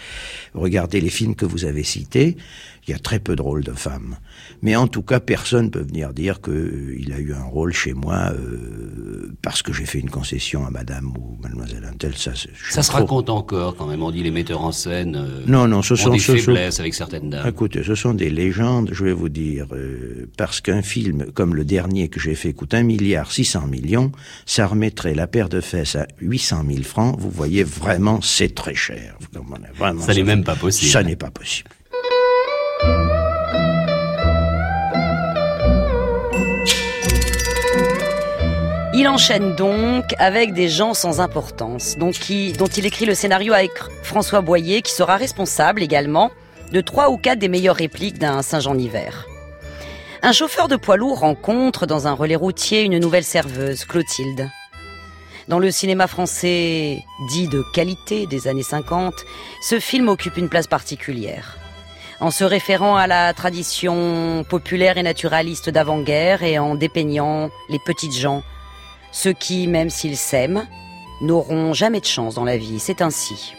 [0.54, 2.38] regardez les films que vous avez cités.
[2.86, 4.16] Il y a très peu de rôles de femmes.
[4.62, 7.72] Mais en tout cas, personne ne peut venir dire qu'il euh, a eu un rôle
[7.72, 12.16] chez moi euh, parce que j'ai fait une concession à madame ou mademoiselle Antel.
[12.16, 12.32] Ça,
[12.70, 14.02] ça se raconte encore quand même.
[14.02, 16.94] On dit les metteurs en scène euh, non, non, ce sont, des ce faiblesses avec
[16.94, 17.46] certaines dames.
[17.46, 19.66] Écoutez, ce sont des légendes, je vais vous dire.
[19.72, 24.12] Euh, parce qu'un film comme le dernier que j'ai fait coûte un milliard 600 millions,
[24.46, 27.16] ça remettrait la paire de fesses à 800 000 francs.
[27.18, 29.16] Vous voyez, vraiment, c'est très cher.
[29.76, 30.90] Vraiment, ça n'est même pas possible.
[30.90, 31.70] Ça n'est pas possible.
[39.00, 43.70] Il enchaîne donc avec des gens sans importance, dont il écrit le scénario avec
[44.02, 46.30] François Boyer, qui sera responsable également
[46.70, 49.26] de trois ou quatre des meilleures répliques d'un Saint-Jean-Hiver.
[50.20, 54.50] Un chauffeur de poids lourd rencontre dans un relais routier une nouvelle serveuse, Clotilde.
[55.48, 59.14] Dans le cinéma français dit de qualité des années 50,
[59.62, 61.56] ce film occupe une place particulière.
[62.20, 68.14] En se référant à la tradition populaire et naturaliste d'avant-guerre et en dépeignant les petites
[68.14, 68.42] gens
[69.12, 70.66] ceux qui, même s'ils s'aiment,
[71.20, 73.54] n'auront jamais de chance dans la vie, c'est ainsi.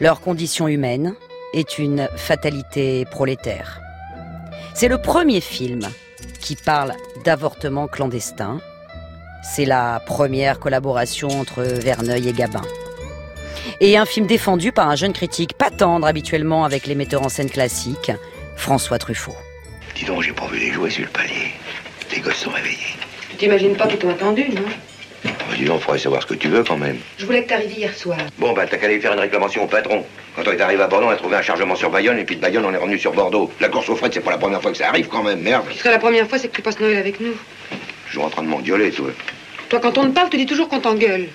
[0.00, 1.14] Leur condition humaine
[1.52, 3.80] est une fatalité prolétaire.
[4.74, 5.88] C'est le premier film
[6.40, 8.60] qui parle d'avortement clandestin.
[9.42, 12.62] C'est la première collaboration entre Verneuil et Gabin.
[13.80, 17.28] Et un film défendu par un jeune critique pas tendre habituellement avec les metteurs en
[17.28, 18.12] scène classiques,
[18.56, 19.36] François Truffaut.
[19.94, 21.52] Dis donc, j'ai pas vu les jouets sur le palier.
[22.12, 22.83] Les gosses sont réveillés.
[23.44, 24.62] T'imagines pas qu'ils t'ont attendu, non
[25.22, 26.96] bah, dis donc, faudrait savoir ce que tu veux quand même.
[27.18, 28.16] Je voulais que t'arrives hier soir.
[28.38, 30.02] Bon, bah, t'as qu'à aller faire une réclamation au patron.
[30.34, 32.36] Quand on est arrivé à Bordeaux, on a trouvé un chargement sur Bayonne, et puis
[32.36, 33.52] de Bayonne, on est revenu sur Bordeaux.
[33.60, 35.66] La course aux frais, c'est pas la première fois que ça arrive quand même, merde.
[35.72, 37.34] Ce serait la première fois, c'est que tu passes Noël avec nous.
[38.08, 39.10] Suis en train de m'engueuler, toi.
[39.68, 41.28] Toi, quand on te parle, tu dis toujours qu'on t'engueule.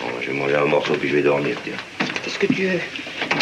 [0.00, 1.74] Bon, je vais manger un morceau, puis je vais dormir, tiens.
[2.22, 2.80] Fais ce que tu veux.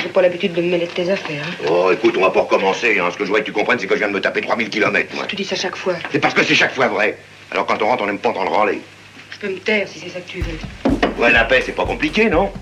[0.03, 1.45] J'ai pas l'habitude de me mêler de tes affaires.
[1.47, 1.67] Hein.
[1.71, 2.99] Oh, écoute, on va pas recommencer.
[2.99, 3.11] Hein.
[3.13, 4.69] Ce que je vois que tu comprennes, c'est que je viens de me taper 3000
[4.69, 5.27] km, moi.
[5.29, 5.95] Tu dis ça chaque fois.
[6.11, 7.17] C'est parce que c'est chaque fois vrai.
[7.51, 8.81] Alors quand on rentre, on aime pas entendre râler.
[9.31, 10.59] Je peux me taire si c'est ça que tu veux.
[11.19, 12.53] Ouais, la paix, c'est pas compliqué, non?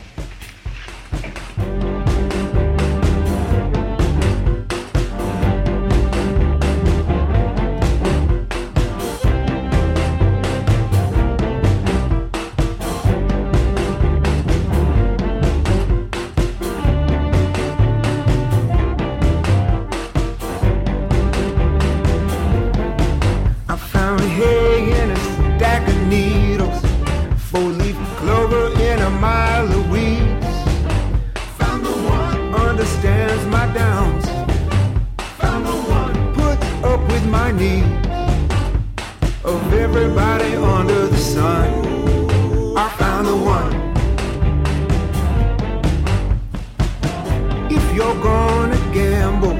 [26.09, 26.81] needles,
[27.51, 30.47] four leaf clover in a mile of weeds.
[31.59, 34.25] Found the one understands my downs.
[35.41, 38.07] Found the one puts up with my needs.
[39.45, 41.69] Of everybody under the sun,
[42.77, 43.73] I found the one.
[47.71, 49.59] If you're gonna gamble,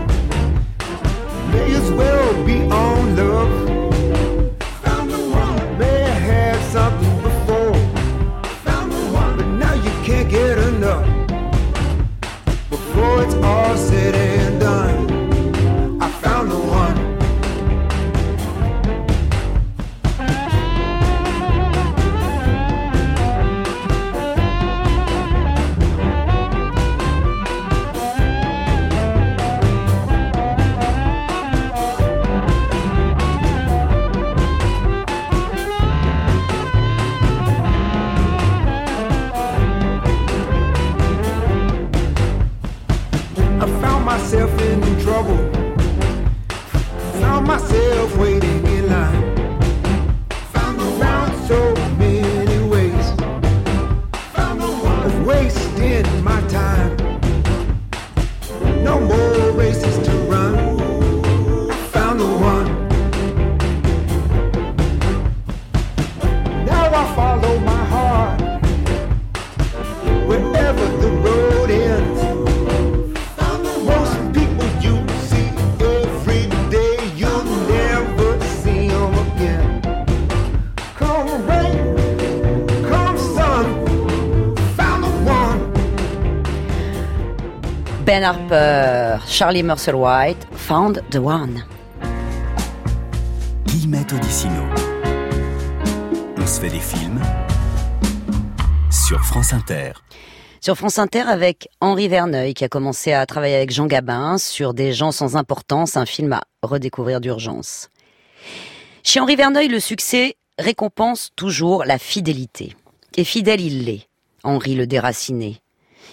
[1.53, 3.68] may as well be on love.
[14.11, 14.38] querer.
[88.25, 91.65] Harper, Charlie Mercer White, Found the One.
[93.67, 94.63] Guillemette Odissino.
[96.37, 97.21] On se fait des films
[98.91, 99.93] sur France Inter.
[100.61, 104.75] Sur France Inter avec Henri Verneuil qui a commencé à travailler avec Jean Gabin sur
[104.75, 107.89] Des gens sans importance, un film à redécouvrir d'urgence.
[109.03, 112.75] Chez Henri Verneuil, le succès récompense toujours la fidélité.
[113.17, 114.09] Et fidèle il l'est,
[114.45, 115.61] Henri le déraciné.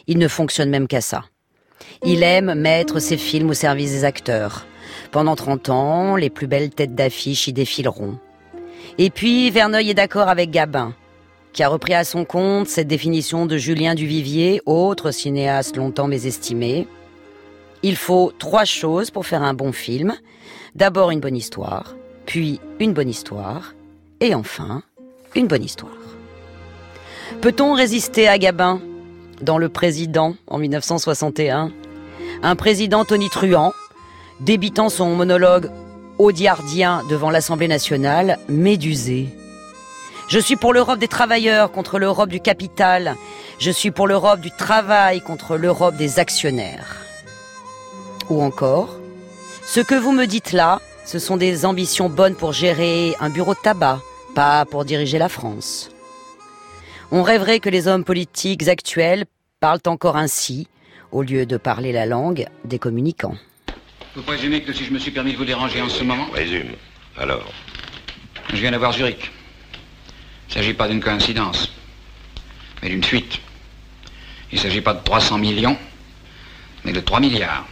[0.07, 1.23] Il ne fonctionne même qu'à ça.
[2.03, 4.65] Il aime mettre ses films au service des acteurs.
[5.11, 8.17] Pendant 30 ans, les plus belles têtes d'affiche y défileront.
[8.97, 10.93] Et puis, Verneuil est d'accord avec Gabin,
[11.53, 16.88] qui a repris à son compte cette définition de Julien Duvivier, autre cinéaste longtemps mésestimé.
[17.83, 20.15] Il faut trois choses pour faire un bon film.
[20.75, 23.73] D'abord une bonne histoire, puis une bonne histoire,
[24.19, 24.83] et enfin
[25.35, 25.91] une bonne histoire.
[27.41, 28.81] Peut-on résister à Gabin?
[29.45, 31.71] Dans Le Président en 1961
[32.43, 33.71] Un président tonitruant,
[34.41, 35.71] débitant son monologue
[36.17, 39.29] audiardien devant l'Assemblée nationale, médusé.
[40.27, 43.15] Je suis pour l'Europe des travailleurs contre l'Europe du capital.
[43.60, 46.97] Je suis pour l'Europe du travail contre l'Europe des actionnaires.
[48.29, 48.89] Ou encore,
[49.63, 53.53] ce que vous me dites là, ce sont des ambitions bonnes pour gérer un bureau
[53.53, 53.99] de tabac,
[54.34, 55.91] pas pour diriger la France.
[57.12, 59.25] On rêverait que les hommes politiques actuels
[59.65, 60.67] parlent encore ainsi,
[61.12, 63.36] au lieu de parler la langue des communicants.
[64.15, 66.73] Vous présumez que si je me suis permis de vous déranger en ce moment Résume.
[67.17, 67.51] Alors
[68.49, 69.32] Je viens d'avoir Zurich.
[70.49, 71.73] Il ne s'agit pas d'une coïncidence,
[72.84, 73.39] mais d'une fuite.
[74.51, 75.75] Il ne s'agit pas de 300 millions,
[76.84, 77.65] mais de 3 milliards.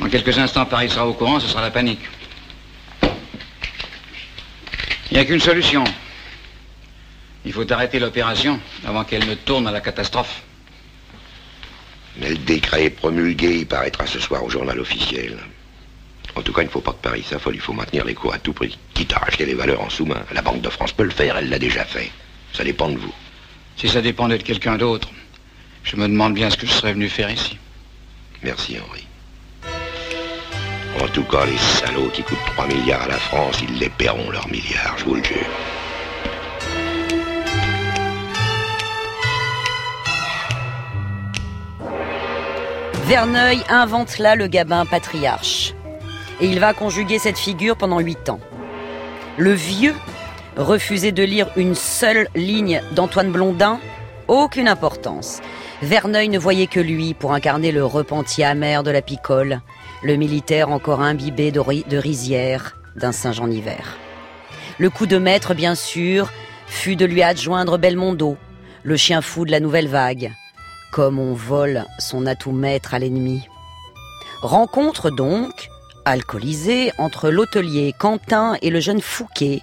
[0.00, 2.02] Dans quelques instants, Paris sera au courant, ce sera la panique.
[5.12, 5.84] Il n'y a qu'une solution.
[7.46, 10.42] Il faut arrêter l'opération avant qu'elle ne tourne à la catastrophe.
[12.18, 15.38] Mais le décret est promulgué, il paraîtra ce soir au journal officiel.
[16.34, 18.34] En tout cas, il ne faut pas que Paris s'affole, il faut maintenir les cours
[18.34, 18.76] à tout prix.
[18.94, 20.24] Quitte à racheter les valeurs en sous-main.
[20.32, 22.10] La Banque de France peut le faire, elle l'a déjà fait.
[22.52, 23.14] Ça dépend de vous.
[23.76, 25.08] Si ça dépendait de quelqu'un d'autre,
[25.84, 27.56] je me demande bien ce que je serais venu faire ici.
[28.42, 29.06] Merci, Henri.
[31.00, 34.30] En tout cas, les salauds qui coûtent 3 milliards à la France, ils les paieront
[34.30, 35.46] leurs milliards, je vous le jure.
[43.06, 45.74] Verneuil invente là le Gabin patriarche.
[46.40, 48.40] Et il va conjuguer cette figure pendant huit ans.
[49.38, 49.94] Le vieux
[50.56, 53.78] refusait de lire une seule ligne d'Antoine Blondin,
[54.26, 55.40] aucune importance.
[55.82, 59.60] Verneuil ne voyait que lui pour incarner le repenti amer de la picole,
[60.02, 63.98] le militaire encore imbibé de, ri- de rizière d'un Saint-Jean hiver.
[64.78, 66.32] Le coup de maître, bien sûr,
[66.66, 68.36] fut de lui adjoindre Belmondo,
[68.82, 70.32] le chien fou de la nouvelle vague,
[70.92, 73.48] comme on vole son atout maître à l'ennemi.
[74.42, 75.68] Rencontre donc,
[76.04, 79.60] alcoolisée, entre l'hôtelier Quentin et le jeune Fouquet,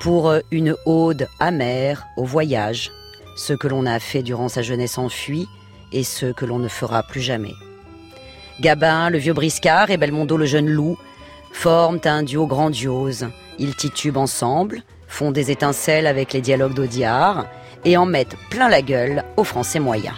[0.00, 2.90] pour une ode amère au voyage,
[3.36, 5.48] ce que l'on a fait durant sa jeunesse enfuie
[5.92, 7.54] et ce que l'on ne fera plus jamais.
[8.60, 10.96] Gabin, le vieux briscard, et Belmondo, le jeune loup,
[11.52, 13.28] forment un duo grandiose.
[13.58, 17.46] Ils titubent ensemble, font des étincelles avec les dialogues d'Audiard
[17.84, 20.16] et en mettent plein la gueule aux Français moyens.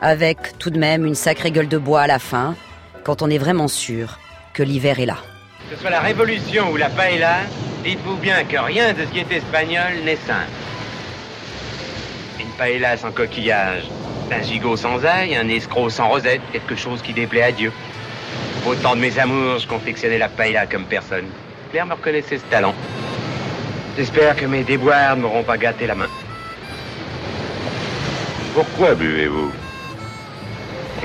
[0.00, 2.54] Avec tout de même une sacrée gueule de bois à la fin,
[3.02, 4.18] quand on est vraiment sûr
[4.54, 5.16] que l'hiver est là.
[5.68, 7.38] Que ce soit la révolution ou la paella,
[7.82, 10.46] dites-vous bien que rien de ce qui est espagnol n'est simple.
[12.38, 13.84] Une paella sans coquillage,
[14.30, 17.72] un gigot sans ail, un escroc sans rosette, quelque chose qui déplaît à Dieu.
[18.66, 21.26] Au temps de mes amours, je confectionnais la paella comme personne.
[21.70, 22.74] Claire me reconnaissait ce talent.
[23.96, 26.08] J'espère que mes déboires ne m'auront pas gâté la main.
[28.54, 29.50] Pourquoi buvez-vous?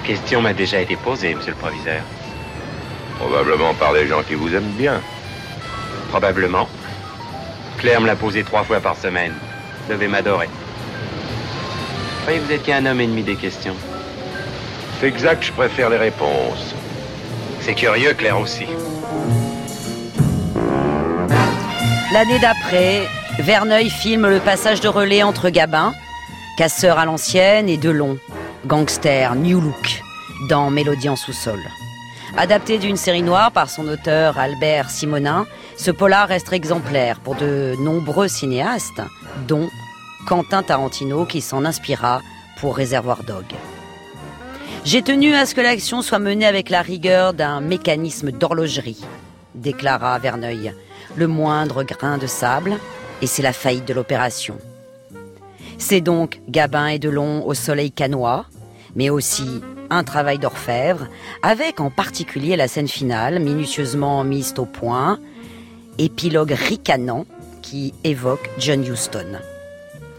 [0.04, 2.02] La question m'a déjà été posée, monsieur le proviseur.
[3.20, 5.00] Probablement par des gens qui vous aiment bien.
[6.10, 6.68] Probablement.
[7.78, 9.32] Claire me l'a posée trois fois par semaine.
[9.90, 10.50] Devait m'adorer.
[12.26, 13.78] Voyez, vous êtes qu'un homme ennemi des questions?
[15.00, 16.76] C'est exact, je préfère les réponses.
[17.62, 18.66] C'est curieux, Claire aussi.
[22.12, 23.08] L'année d'après,
[23.40, 25.94] Verneuil filme le passage de relais entre Gabin,
[26.58, 28.18] casseur à l'ancienne, et Delon,
[28.66, 30.04] gangster New Look,
[30.48, 31.60] dans Mélodie en sous-sol.
[32.38, 35.46] Adapté d'une série noire par son auteur Albert Simonin,
[35.76, 39.02] ce polar reste exemplaire pour de nombreux cinéastes,
[39.48, 39.70] dont
[40.28, 42.22] Quentin Tarantino qui s'en inspira
[42.60, 43.46] pour Réservoir Dog.
[44.86, 49.04] J'ai tenu à ce que l'action soit menée avec la rigueur d'un mécanisme d'horlogerie,
[49.56, 50.74] déclara Verneuil,
[51.16, 52.78] le moindre grain de sable,
[53.22, 54.58] et c'est la faillite de l'opération.
[55.86, 58.46] C'est donc Gabin et Delon au soleil canois,
[58.96, 61.08] mais aussi un travail d'orfèvre,
[61.42, 65.20] avec en particulier la scène finale, minutieusement mise au point,
[65.98, 67.26] épilogue ricanant
[67.62, 69.40] qui évoque John Huston.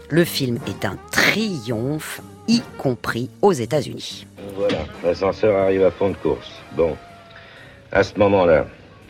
[0.09, 4.27] Le film est un triomphe, y compris aux États-Unis.
[4.55, 6.51] Voilà, l'ascenseur arrive à fond de course.
[6.77, 6.95] Bon,
[7.91, 8.67] à ce moment-là,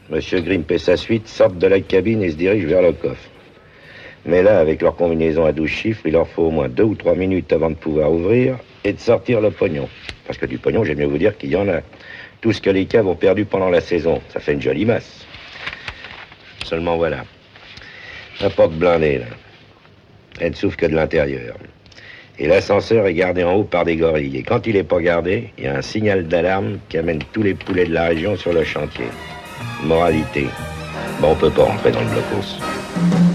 [0.10, 3.30] Monsieur Grimp et sa suite sortent de la cabine et se dirigent vers le coffre.
[4.26, 6.96] Mais là, avec leur combinaison à 12 chiffres, il leur faut au moins deux ou
[6.96, 9.88] trois minutes avant de pouvoir ouvrir et de sortir le pognon.
[10.26, 11.82] Parce que du pognon, j'aime mieux vous dire qu'il y en a.
[12.42, 15.26] Tout ce que les caves ont perdu pendant la saison, ça fait une jolie masse.
[16.64, 17.24] Seulement voilà.
[18.42, 19.26] La porte blindée, là.
[20.40, 21.56] Elle ne s'ouvre que de l'intérieur.
[22.38, 24.38] Et l'ascenseur est gardé en haut par des gorilles.
[24.38, 27.44] Et quand il n'est pas gardé, il y a un signal d'alarme qui amène tous
[27.44, 29.06] les poulets de la région sur le chantier.
[29.84, 30.48] Moralité.
[31.22, 33.35] Bon, on peut pas rentrer dans le blocos.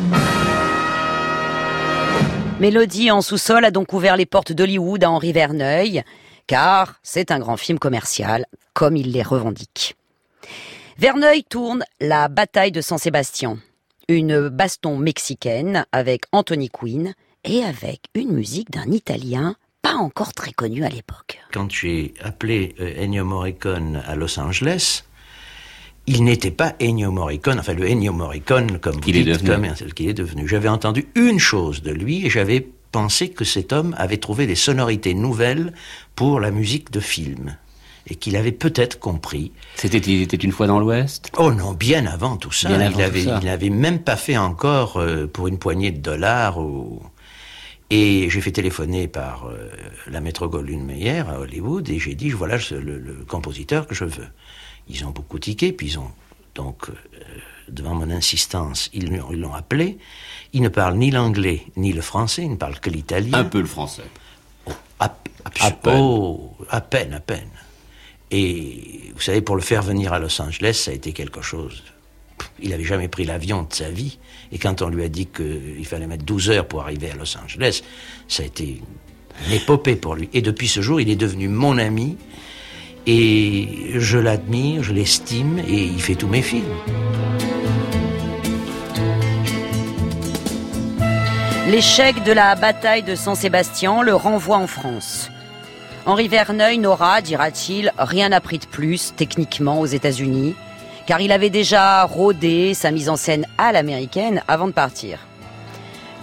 [2.60, 6.02] Mélodie en sous-sol a donc ouvert les portes d'Hollywood à Henri Verneuil,
[6.46, 8.44] car c'est un grand film commercial,
[8.74, 9.96] comme il les revendique.
[10.98, 13.56] Verneuil tourne La bataille de San Sébastien,
[14.08, 20.52] une baston mexicaine avec Anthony Quinn et avec une musique d'un Italien pas encore très
[20.52, 21.40] connu à l'époque.
[21.54, 25.04] Quand j'ai appelé euh, Ennio Morricone à Los Angeles,
[26.10, 29.70] il n'était pas Ennio Morricone, enfin le Ennio Morricone comme Qu'il est devenu.
[29.94, 30.48] qu'il est devenu.
[30.48, 34.56] J'avais entendu une chose de lui et j'avais pensé que cet homme avait trouvé des
[34.56, 35.72] sonorités nouvelles
[36.16, 37.56] pour la musique de film
[38.08, 39.52] et qu'il avait peut-être compris.
[39.76, 41.30] C'était il était une fois dans l'Ouest?
[41.38, 42.68] Oh non, bien avant tout ça.
[42.68, 43.38] Bien il tout avait, ça.
[43.40, 46.58] il n'avait même pas fait encore euh, pour une poignée de dollars.
[46.58, 47.00] Ou...
[47.90, 49.68] Et j'ai fait téléphoner par euh,
[50.08, 54.26] la métro Goldwyn Mayer à Hollywood et j'ai dit voilà le compositeur que je veux.
[54.90, 56.10] Ils ont beaucoup tiqué, puis ils ont
[56.54, 56.94] donc euh,
[57.68, 59.98] devant mon insistance, ils l'ont- appelé.
[60.52, 63.38] Il ne parle ni l'anglais ni le français, il ne parle que l'italien.
[63.38, 64.02] Un peu le français.
[64.98, 65.14] À,
[65.60, 65.98] À peine.
[66.00, 67.48] Oh, à peine, à peine.
[68.30, 71.82] Et vous savez, pour le faire venir à Los Angeles, ça a été quelque chose.
[72.62, 74.18] Il n'avait jamais pris l'avion de sa vie.
[74.52, 77.36] Et quand on lui a dit qu'il fallait mettre 12 heures pour arriver à Los
[77.36, 77.82] Angeles,
[78.28, 78.82] ça a été
[79.46, 80.28] une épopée pour lui.
[80.32, 82.16] Et depuis ce jour, il est devenu mon ami.
[83.06, 86.64] Et je l'admire, je l'estime, et il fait tous mes films.
[91.68, 95.30] L'échec de la bataille de San Sébastien le renvoie en France.
[96.04, 100.56] Henri Verneuil n'aura, dira-t-il, rien appris de plus techniquement aux États-Unis,
[101.06, 105.20] car il avait déjà rodé sa mise en scène à l'américaine avant de partir.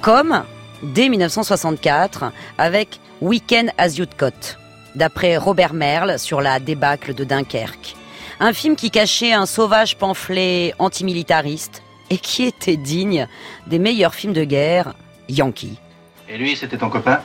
[0.01, 0.43] Comme
[0.83, 4.57] dès 1964 avec Weekend as You'd Cut,
[4.97, 7.95] d'après Robert Merle sur la débâcle de Dunkerque.
[8.39, 13.27] Un film qui cachait un sauvage pamphlet antimilitariste et qui était digne
[13.67, 14.93] des meilleurs films de guerre
[15.29, 15.79] Yankee.
[16.27, 17.21] Et lui, c'était ton copain?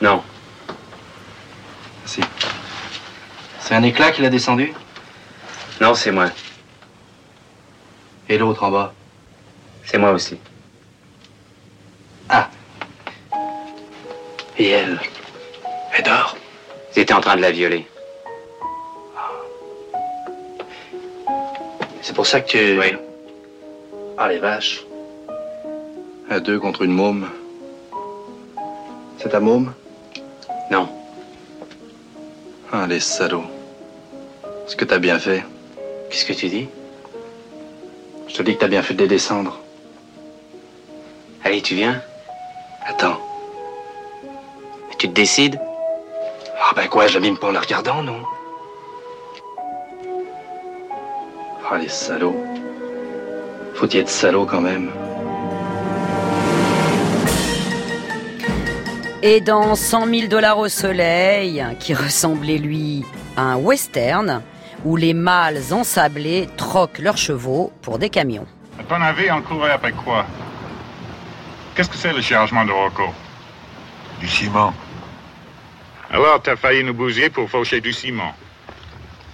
[0.00, 0.22] Non.
[2.04, 2.20] Si.
[3.60, 4.72] C'est un éclat qu'il a descendu?
[5.80, 6.30] Non, c'est moi.
[8.28, 8.92] Et l'autre en bas?
[9.84, 10.38] C'est moi aussi.
[12.28, 12.48] Ah.
[14.58, 15.00] Et elle?
[15.92, 16.36] Elle dort?
[16.94, 17.86] J'étais en train de la violer.
[22.02, 22.78] C'est pour ça que tu...
[22.78, 22.96] Oui.
[24.18, 24.84] Ah, les vaches.
[26.28, 27.28] À deux contre une môme.
[29.18, 29.72] C'est ta môme?
[30.70, 30.88] Non.
[32.72, 33.44] Ah, les salauds.
[34.66, 35.44] Ce que t'as bien fait?
[36.10, 36.68] Qu'est-ce que tu dis?
[38.28, 39.60] Je te dis que t'as bien fait de les descendre.
[41.44, 42.02] Allez, tu viens
[42.86, 43.18] Attends.
[44.98, 45.58] Tu te décides?
[46.62, 48.22] Ah ben quoi, je pas en la regardant, non
[51.70, 52.44] Ah les salauds.
[53.74, 54.90] Faut y être salaud quand même.
[59.22, 63.04] Et dans 100 000 dollars au soleil, qui ressemblait lui
[63.36, 64.42] à un western,
[64.84, 68.46] où les mâles ensablés troquent leurs chevaux pour des camions.
[68.78, 70.26] À ton avis, on courait après quoi?
[71.74, 73.04] Qu'est-ce que c'est le chargement de Rocco?
[74.20, 74.72] Du ciment.
[76.10, 78.34] Alors, t'as failli nous bousiller pour faucher du ciment.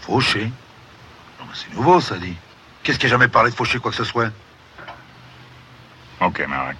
[0.02, 2.36] Faucher Non, mais c'est nouveau, ça dit.
[2.82, 4.30] Qu'est-ce qui a jamais parlé de faucher quoi que ce soit
[6.20, 6.76] Ok, Marek.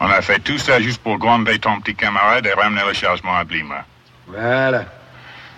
[0.00, 3.36] On a fait tout ça juste pour gronder ton petit camarade et ramener le chargement
[3.36, 3.84] à Blima.
[4.28, 4.84] Voilà.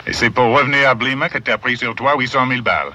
[0.06, 2.92] Et c'est pour revenir à Blima que t'as pris sur toi 800 000 balles.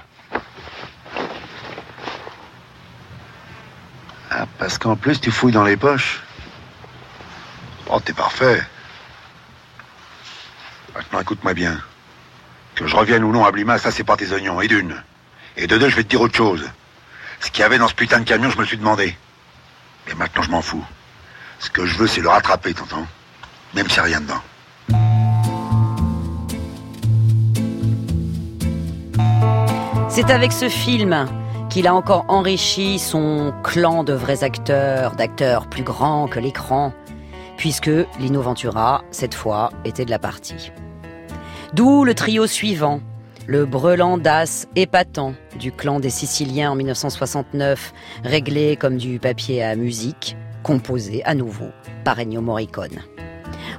[4.30, 6.20] Ah, parce qu'en plus, tu fouilles dans les poches.
[7.88, 8.60] Oh, t'es parfait.
[10.96, 11.78] Maintenant, écoute-moi bien.
[12.74, 14.60] Que je revienne ou non à Blima, ça, c'est pas tes oignons.
[14.62, 15.02] Et d'une.
[15.58, 16.64] Et de deux, je vais te dire autre chose.
[17.40, 19.14] Ce qu'il y avait dans ce putain de camion, je me suis demandé.
[20.10, 20.84] Et maintenant, je m'en fous.
[21.58, 23.06] Ce que je veux, c'est le rattraper, t'entends
[23.74, 24.42] Même s'il n'y a rien dedans.
[30.08, 31.26] C'est avec ce film
[31.68, 36.94] qu'il a encore enrichi son clan de vrais acteurs, d'acteurs plus grands que l'écran,
[37.58, 40.72] puisque Lino Ventura, cette fois, était de la partie.
[41.74, 43.00] D'où le trio suivant,
[43.46, 47.92] le brelan d'as épatant du clan des Siciliens en 1969,
[48.24, 51.70] réglé comme du papier à musique, composé à nouveau
[52.04, 53.02] par Ennio Morricone.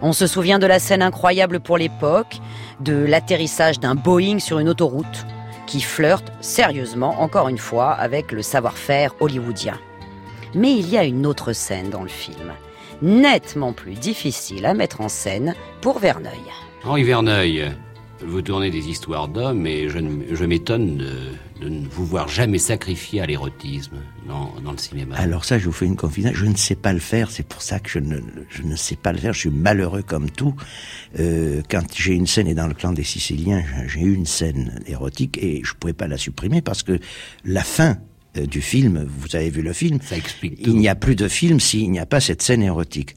[0.02, 2.38] On se souvient de la scène incroyable pour l'époque,
[2.82, 5.26] de l'atterrissage d'un Boeing sur une autoroute,
[5.66, 9.80] qui flirte sérieusement, encore une fois, avec le savoir-faire hollywoodien.
[10.54, 12.52] Mais il y a une autre scène dans le film,
[13.02, 16.52] nettement plus difficile à mettre en scène pour Verneuil.
[16.84, 17.72] Henri Verneuil,
[18.26, 21.12] vous tournez des histoires d'hommes et je, ne- je m'étonne de,
[21.62, 23.98] de ne vous voir jamais sacrifié à l'érotisme
[24.28, 25.16] dans, dans le cinéma.
[25.18, 27.62] Alors ça, je vous fais une confidence, je ne sais pas le faire, c'est pour
[27.62, 28.20] ça que je ne,
[28.50, 30.56] je ne sais pas le faire, je suis malheureux comme tout.
[31.20, 34.82] Euh, quand j'ai une scène, et dans le clan des Siciliens, j'ai eu une scène
[34.88, 37.00] érotique et je pouvais pas la supprimer parce que
[37.44, 37.98] la fin
[38.38, 41.28] euh, du film, vous avez vu le film, Ça explique il n'y a plus de
[41.28, 43.16] film s'il n'y a pas cette scène érotique.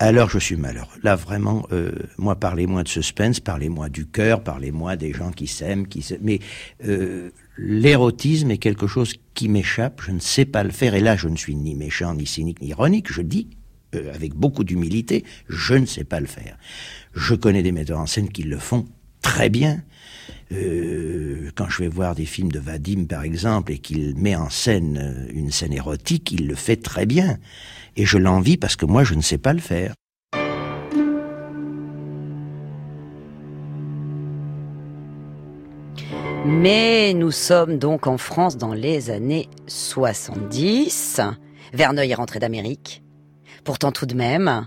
[0.00, 0.86] Alors je suis malheureux.
[1.02, 5.88] Là vraiment, euh, moi parlez-moi de suspense, parlez-moi du cœur, parlez-moi des gens qui s'aiment,
[5.88, 6.20] qui s'aiment.
[6.22, 6.38] Mais
[6.84, 10.00] euh, l'érotisme est quelque chose qui m'échappe.
[10.04, 10.94] Je ne sais pas le faire.
[10.94, 13.12] Et là, je ne suis ni méchant, ni cynique, ni ironique.
[13.12, 13.48] Je dis
[13.94, 16.58] euh, avec beaucoup d'humilité, je ne sais pas le faire.
[17.14, 18.86] Je connais des metteurs en scène qui le font
[19.22, 19.82] très bien.
[20.52, 24.48] Euh, quand je vais voir des films de Vadim, par exemple, et qu'il met en
[24.48, 27.38] scène euh, une scène érotique, il le fait très bien.
[27.98, 29.92] Et je l'envie parce que moi, je ne sais pas le faire.
[36.44, 41.20] Mais nous sommes donc en France dans les années 70.
[41.72, 43.02] Verneuil est rentré d'Amérique.
[43.64, 44.66] Pourtant tout de même,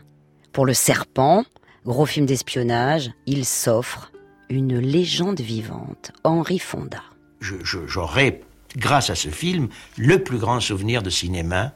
[0.51, 1.43] pour Le Serpent,
[1.85, 4.11] gros film d'espionnage, il s'offre
[4.49, 7.01] une légende vivante, Henri Fonda.
[7.39, 8.41] Je- je- J'aurai,
[8.77, 11.73] grâce à ce film, le plus grand souvenir de cinéma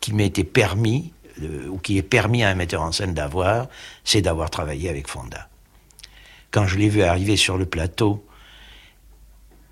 [0.00, 3.68] qui m'a été permis, euh, ou qui est permis à un metteur en scène d'avoir,
[4.04, 5.48] c'est d'avoir travaillé avec Fonda.
[6.50, 8.24] Quand je l'ai vu arriver sur le plateau,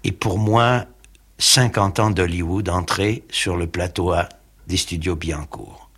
[0.04, 0.86] et pour moi,
[1.38, 4.28] 50 ans d'Hollywood entrer sur le plateau A
[4.66, 5.90] des studios Biancourt.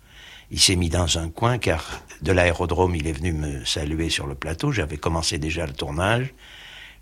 [0.49, 4.27] Il s'est mis dans un coin car de l'aérodrome, il est venu me saluer sur
[4.27, 4.71] le plateau.
[4.71, 6.33] J'avais commencé déjà le tournage.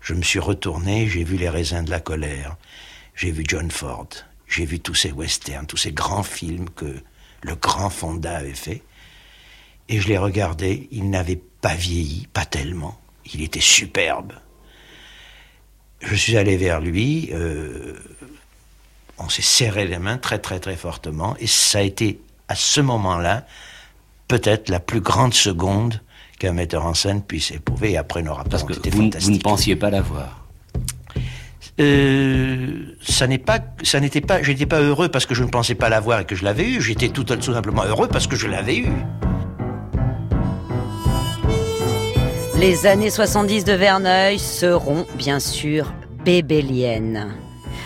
[0.00, 2.56] Je me suis retourné, j'ai vu les raisins de la colère.
[3.14, 4.08] J'ai vu John Ford.
[4.46, 7.02] J'ai vu tous ces westerns, tous ces grands films que
[7.42, 8.82] le grand Fonda avait fait.
[9.88, 10.88] Et je les regardais.
[10.90, 12.98] Il n'avait pas vieilli, pas tellement.
[13.32, 14.32] Il était superbe.
[16.00, 17.30] Je suis allé vers lui.
[17.32, 17.94] euh,
[19.18, 21.36] on s'est serré les mains très très très fortement.
[21.38, 23.46] Et ça a été à ce moment-là
[24.28, 26.00] peut-être la plus grande seconde
[26.38, 27.92] qu'un metteur en scène puisse éprouver.
[27.92, 30.39] Et après, nos rapports Parce ont que été vous, vous ne pensiez pas l'avoir.
[31.80, 35.88] Euh, ça pas, ça n'était pas, j'étais pas heureux parce que je ne pensais pas
[35.88, 36.80] l'avoir et que je l'avais eu.
[36.80, 38.92] J'étais tout, tout simplement heureux parce que je l'avais eu.
[42.58, 47.32] Les années 70 de Verneuil seront bien sûr bébéliennes.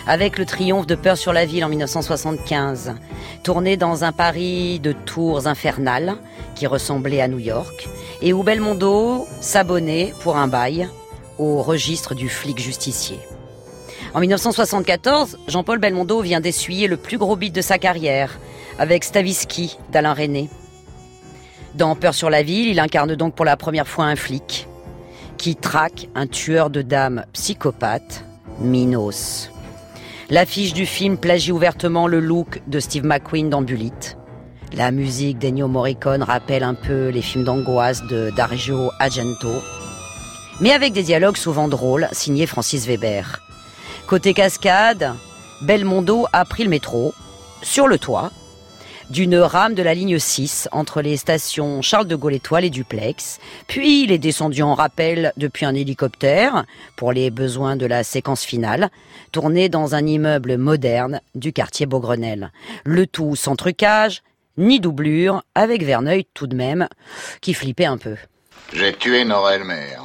[0.07, 2.95] Avec le triomphe de Peur sur la ville en 1975,
[3.43, 6.15] tourné dans un Paris de tours infernales
[6.55, 7.87] qui ressemblait à New York,
[8.21, 10.89] et où Belmondo s'abonnait pour un bail
[11.39, 13.19] au registre du flic justicier.
[14.15, 18.39] En 1974, Jean-Paul Belmondo vient d'essuyer le plus gros beat de sa carrière
[18.79, 20.49] avec Stavisky d'Alain René.
[21.73, 24.69] Dans Peur sur la ville, il incarne donc pour la première fois un flic
[25.35, 28.23] qui traque un tueur de dames psychopathe,
[28.61, 29.51] Minos.
[30.29, 34.17] L'affiche du film plagie ouvertement le look de Steve McQueen dans Bullitt.
[34.71, 39.61] La musique d'Ennio Morricone rappelle un peu les films d'angoisse de Dario Argento,
[40.61, 43.44] mais avec des dialogues souvent drôles signés Francis Weber.
[44.07, 45.15] Côté cascade,
[45.63, 47.15] Belmondo a pris le métro,
[47.63, 48.31] sur le toit,
[49.09, 53.39] d'une rame de la ligne 6 entre les stations Charles de Gaulle Étoile et Duplex.
[53.65, 58.43] Puis il est descendu en rappel depuis un hélicoptère pour les besoins de la séquence
[58.43, 58.91] finale,
[59.31, 62.51] tourné dans un immeuble moderne du quartier Beaugrenelle.
[62.83, 64.21] Le tout sans trucage,
[64.57, 66.87] ni doublure, avec Verneuil tout de même,
[67.41, 68.17] qui flippait un peu.
[68.71, 69.97] J'ai tué Nora Elmer.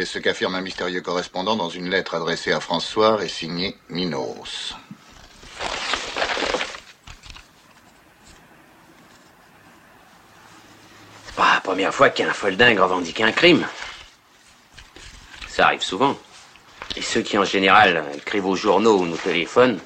[0.00, 4.74] C'est ce qu'affirme un mystérieux correspondant dans une lettre adressée à François et signée Minos.
[11.36, 13.66] Pas la première fois qu'un foldingue revendique un crime.
[15.46, 16.16] Ça arrive souvent.
[16.96, 19.80] Et ceux qui, en général, écrivent aux journaux ou nous téléphonent,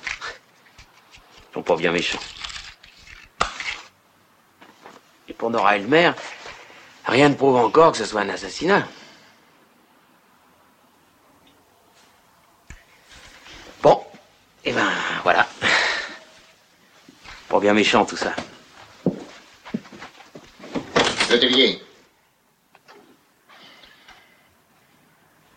[1.52, 2.22] sont pas bien méchants.
[5.26, 6.12] Et pour Nora Elmer,
[7.04, 8.86] rien ne prouve encore que ce soit un assassinat.
[13.84, 14.02] Bon,
[14.64, 14.90] et ben
[15.22, 15.46] voilà.
[17.48, 18.34] Pas bien méchant tout ça.
[21.30, 21.82] Letellier.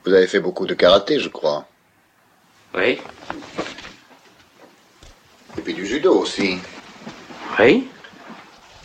[0.06, 1.68] Vous avez fait beaucoup de karaté, je crois.
[2.74, 3.00] Oui.
[5.58, 6.60] Et puis du judo aussi.
[7.60, 7.88] Oui.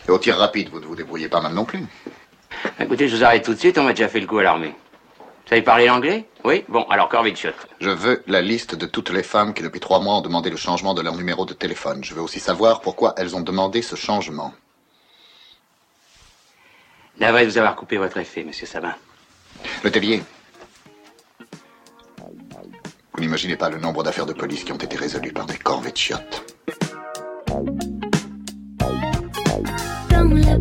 [0.07, 1.85] Et au tir rapide, vous ne vous débrouillez pas mal non plus.
[2.79, 4.73] Écoutez, je vous arrête tout de suite, on m'a déjà fait le coup à l'armée.
[5.43, 6.25] Vous savez parler l'anglais?
[6.45, 6.63] Oui?
[6.69, 7.49] Bon, alors corvée de shot.
[7.81, 10.55] Je veux la liste de toutes les femmes qui depuis trois mois ont demandé le
[10.55, 12.03] changement de leur numéro de téléphone.
[12.03, 14.53] Je veux aussi savoir pourquoi elles ont demandé ce changement.
[17.19, 18.95] Navré de vous avoir coupé votre effet, monsieur Sabin.
[19.83, 20.23] Le Tellier.
[23.13, 25.91] Vous n'imaginez pas le nombre d'affaires de police qui ont été résolues par des corvées
[25.91, 26.55] de chiottes.
[30.09, 30.57] Dans la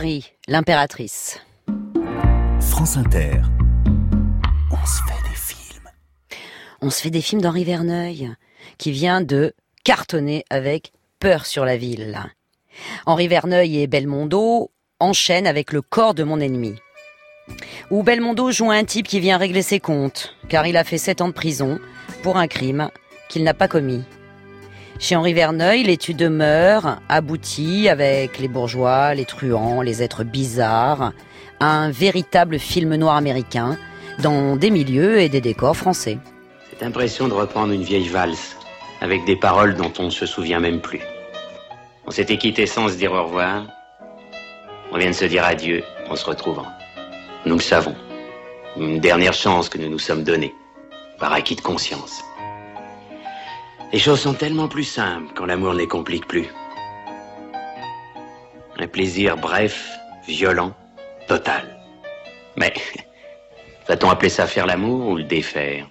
[0.00, 1.40] Paris, l'impératrice.
[2.58, 3.42] France Inter.
[4.70, 5.90] On se fait des films.
[6.80, 8.34] On se fait des films d'Henri Verneuil,
[8.78, 9.52] qui vient de
[9.84, 12.18] cartonner avec Peur sur la ville.
[13.04, 14.70] Henri Verneuil et Belmondo
[15.00, 16.76] enchaînent avec Le corps de mon ennemi.
[17.90, 21.20] Où Belmondo joue un type qui vient régler ses comptes, car il a fait sept
[21.20, 21.78] ans de prison
[22.22, 22.88] pour un crime
[23.28, 24.02] qu'il n'a pas commis.
[25.00, 31.14] Chez Henri Verneuil, l'étude de mœurs aboutit avec les bourgeois, les truands, les êtres bizarres,
[31.58, 33.78] un véritable film noir américain
[34.18, 36.18] dans des milieux et des décors français.
[36.68, 38.58] Cette impression de reprendre une vieille valse,
[39.00, 41.00] avec des paroles dont on ne se souvient même plus.
[42.06, 43.64] On s'était quitté sans se dire au revoir.
[44.92, 46.66] On vient de se dire adieu en se retrouvant.
[47.46, 47.96] Nous le savons.
[48.76, 50.54] Une dernière chance que nous nous sommes donnée,
[51.18, 52.22] par acquis de conscience.
[53.92, 56.46] Les choses sont tellement plus simples quand l'amour ne les complique plus.
[58.78, 59.90] Un plaisir bref,
[60.28, 60.74] violent,
[61.26, 61.76] total.
[62.56, 62.72] Mais,
[63.88, 65.88] va-t-on appeler ça faire l'amour ou le défaire?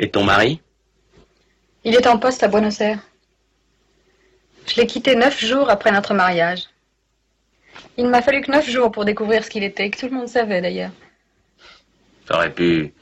[0.00, 0.60] Et ton mari?
[1.84, 3.00] Il est en poste à Buenos Aires.
[4.66, 6.64] Je l'ai quitté neuf jours après notre mariage.
[7.96, 10.28] Il m'a fallu que neuf jours pour découvrir ce qu'il était, que tout le monde
[10.28, 10.90] savait d'ailleurs.
[12.26, 12.92] T'aurais pu...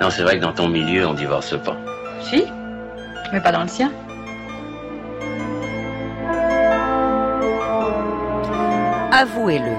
[0.00, 1.95] Non, c'est vrai que dans ton milieu, on divorce pas.
[3.32, 3.92] Mais pas dans le sien.
[9.12, 9.76] Avouez-le,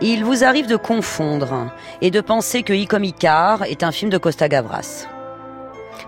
[0.00, 4.18] il vous arrive de confondre et de penser que I Icar est un film de
[4.18, 5.06] Costa Gavras.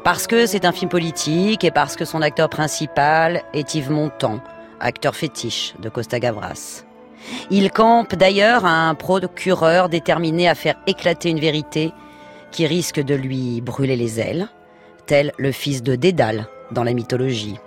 [0.05, 4.41] Parce que c'est un film politique et parce que son acteur principal est Yves Montand,
[4.79, 6.85] acteur fétiche de Costa Gavras.
[7.51, 11.93] Il campe d'ailleurs un procureur déterminé à faire éclater une vérité
[12.53, 14.49] qui risque de lui brûler les ailes,
[15.39, 17.59] le fils de Dédale dans la mythologie.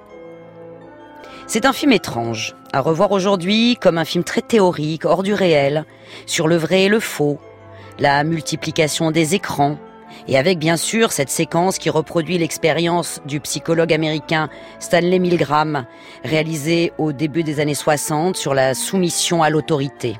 [1.46, 5.86] C'est un film étrange, à revoir aujourd'hui comme un film très théorique, hors du réel,
[6.26, 7.40] sur le vrai et le faux,
[8.00, 9.78] la multiplication des écrans,
[10.28, 15.86] et avec bien sûr cette séquence qui reproduit l'expérience du psychologue américain Stanley Milgram,
[16.24, 20.18] réalisée au début des années 60 sur la soumission à l'autorité.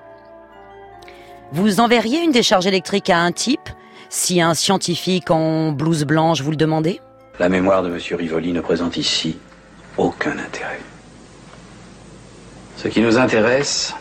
[1.52, 3.70] Vous enverriez une décharge électrique à un type
[4.10, 7.02] si un scientifique en blouse blanche vous le demandait?
[7.40, 8.00] La mémoire de M.
[8.18, 9.38] Rivoli ne présente ici
[9.96, 10.80] aucun intérêt.
[12.78, 13.94] Ce qui nous intéresse,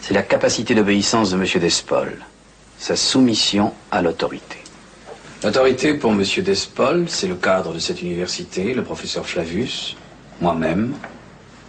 [0.00, 1.46] c'est la capacité d'obéissance de M.
[1.60, 2.18] Despol,
[2.78, 4.58] sa soumission à l'autorité.
[5.42, 6.22] L'autorité pour M.
[6.38, 9.96] Despol, c'est le cadre de cette université, le professeur Flavius,
[10.40, 10.94] moi-même,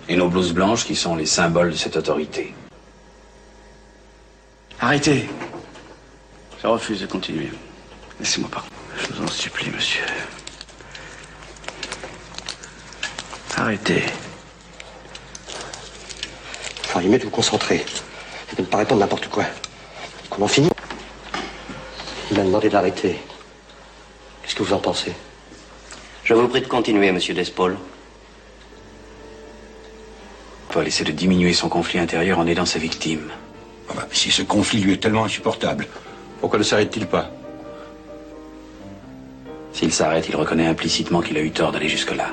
[0.10, 2.54] et nos blouses blanches qui sont les symboles de cette autorité.
[4.82, 5.30] Arrêtez.
[6.62, 7.49] Je refuse de continuer.
[8.20, 8.72] Laissez-moi parler.
[8.98, 10.04] Je vous en supplie, monsieur.
[13.56, 14.04] Arrêtez.
[16.84, 17.86] Faut limite de vous concentrer
[18.52, 19.46] et de ne pas répondre n'importe quoi.
[20.30, 20.70] Qu'on en finit
[22.32, 23.20] Il m'a demandé d'arrêter.
[24.41, 25.14] Qu'est-ce que vous en pensez?
[26.24, 27.78] Je vous prie de continuer, monsieur Despol.
[30.70, 33.30] Il faut essayer de diminuer son conflit intérieur en aidant sa victime.
[33.89, 35.88] Ah bah, si ce conflit lui est tellement insupportable,
[36.39, 37.32] pourquoi ne s'arrête-t-il pas?
[39.84, 42.29] S'il s'arrête, il reconnaît implicitement qu'il a eu tort d'aller jusque-là.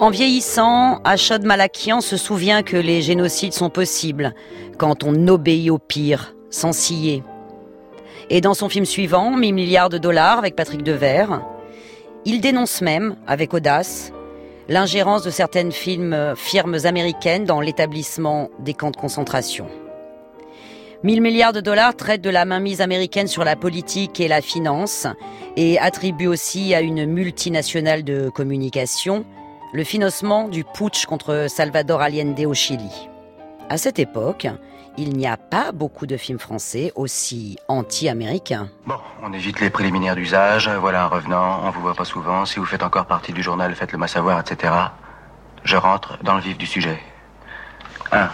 [0.00, 4.34] En vieillissant, Achod Malakian se souvient que les génocides sont possibles
[4.78, 7.22] quand on obéit au pire, sans scier.
[8.30, 11.40] Et dans son film suivant, 1000 milliards de dollars avec Patrick Devers,
[12.24, 14.10] il dénonce même, avec audace,
[14.68, 19.68] l'ingérence de certaines films, firmes américaines dans l'établissement des camps de concentration.
[21.04, 25.06] 1000 milliards de dollars traite de la mainmise américaine sur la politique et la finance
[25.54, 29.26] et attribue aussi à une multinationale de communication
[29.74, 33.10] le financement du putsch contre Salvador Allende au Chili.
[33.68, 34.46] À cette époque,
[34.96, 38.70] il n'y a pas beaucoup de films français aussi anti-américains.
[38.86, 40.70] Bon, on évite les préliminaires d'usage.
[40.70, 41.64] Voilà un revenant.
[41.66, 42.46] On vous voit pas souvent.
[42.46, 44.72] Si vous faites encore partie du journal, faites-le moi savoir, etc.
[45.64, 46.98] Je rentre dans le vif du sujet.
[48.10, 48.30] 1.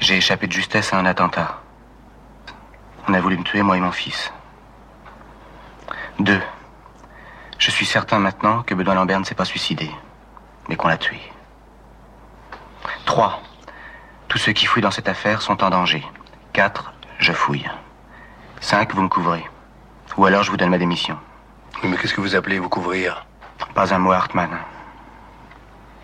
[0.00, 1.60] J'ai échappé de justesse à un attentat.
[3.08, 4.32] On a voulu me tuer, moi et mon fils.
[6.18, 6.40] Deux.
[7.58, 9.90] Je suis certain maintenant que Benoît Lambert ne s'est pas suicidé,
[10.68, 11.20] mais qu'on l'a tué.
[13.04, 13.40] Trois.
[14.28, 16.04] Tous ceux qui fouillent dans cette affaire sont en danger.
[16.52, 16.92] Quatre.
[17.18, 17.68] Je fouille.
[18.60, 18.94] Cinq.
[18.94, 19.44] Vous me couvrez.
[20.16, 21.18] Ou alors je vous donne ma démission.
[21.82, 23.26] Oui, mais qu'est-ce que vous appelez vous couvrir?
[23.74, 24.50] Pas un mot, Hartmann.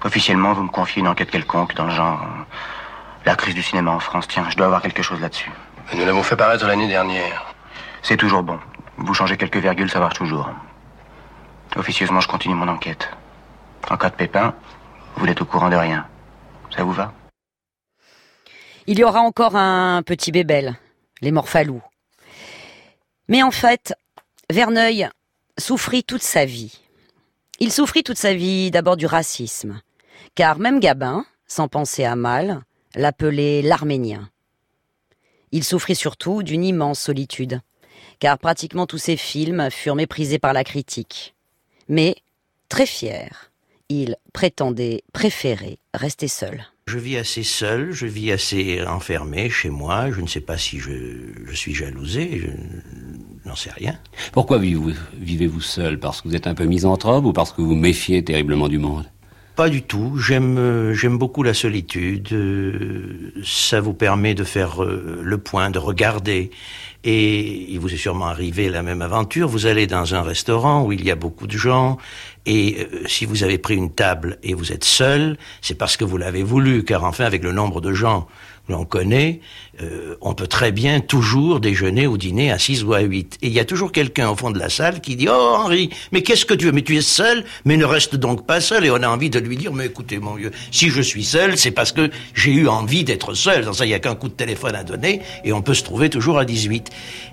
[0.03, 2.21] Officiellement, vous me confiez une enquête quelconque dans le genre.
[3.25, 4.29] La crise du cinéma en France.
[4.29, 5.51] Tiens, je dois avoir quelque chose là-dessus.
[5.95, 7.55] Nous l'avons fait paraître l'année dernière.
[8.03, 8.59] C'est toujours bon.
[8.97, 10.51] Vous changez quelques virgules, ça marche toujours.
[11.77, 13.09] Officieusement, je continue mon enquête.
[13.91, 14.55] En cas de pépin,
[15.17, 16.07] vous n'êtes au courant de rien.
[16.75, 17.13] Ça vous va?
[18.87, 20.77] Il y aura encore un petit bébel,
[21.21, 21.83] les Morphalous.
[23.29, 23.95] Mais en fait,
[24.51, 25.09] Verneuil
[25.59, 26.81] souffrit toute sa vie.
[27.61, 29.81] Il souffrit toute sa vie d'abord du racisme,
[30.35, 32.63] car même Gabin, sans penser à mal,
[32.95, 34.31] l'appelait l'Arménien.
[35.53, 37.61] Il souffrit surtout d'une immense solitude,
[38.19, 41.35] car pratiquement tous ses films furent méprisés par la critique.
[41.89, 42.17] Mais,
[42.69, 43.53] très fier,
[43.89, 46.65] il prétendait préférer rester seul.
[46.87, 50.11] Je vis assez seul, je vis assez enfermé chez moi.
[50.11, 50.93] Je ne sais pas si je,
[51.47, 53.99] je suis jalousé, je n'en sais rien.
[54.33, 55.99] Pourquoi vivez-vous vivez-vous seul?
[55.99, 59.07] Parce que vous êtes un peu misanthrope ou parce que vous méfiez terriblement du monde?
[59.57, 60.19] Pas du tout.
[60.19, 62.29] J'aime euh, j'aime beaucoup la solitude.
[62.33, 66.51] Euh, Ça vous permet de faire euh, le point, de regarder.
[67.05, 69.47] Et il vous est sûrement arrivé la même aventure.
[69.47, 71.99] Vous allez dans un restaurant où il y a beaucoup de gens.
[72.47, 76.17] Et si vous avez pris une table et vous êtes seul, c'est parce que vous
[76.17, 76.83] l'avez voulu.
[76.83, 78.27] Car enfin, avec le nombre de gens
[78.69, 79.41] l'on connaît,
[79.83, 83.39] euh, on peut très bien toujours déjeuner ou dîner à 6 ou à 8.
[83.43, 85.91] Et il y a toujours quelqu'un au fond de la salle qui dit «Oh Henri,
[86.13, 86.73] mais qu'est-ce que tu veux?
[86.73, 89.39] Mais tu es seul, mais ne reste donc pas seul.» Et on a envie de
[89.39, 92.69] lui dire «Mais écoutez mon vieux, si je suis seul, c'est parce que j'ai eu
[92.69, 93.65] envie d'être seul.
[93.65, 95.83] Dans ça, il n'y a qu'un coup de téléphone à donner et on peut se
[95.83, 96.91] trouver toujours à 18.»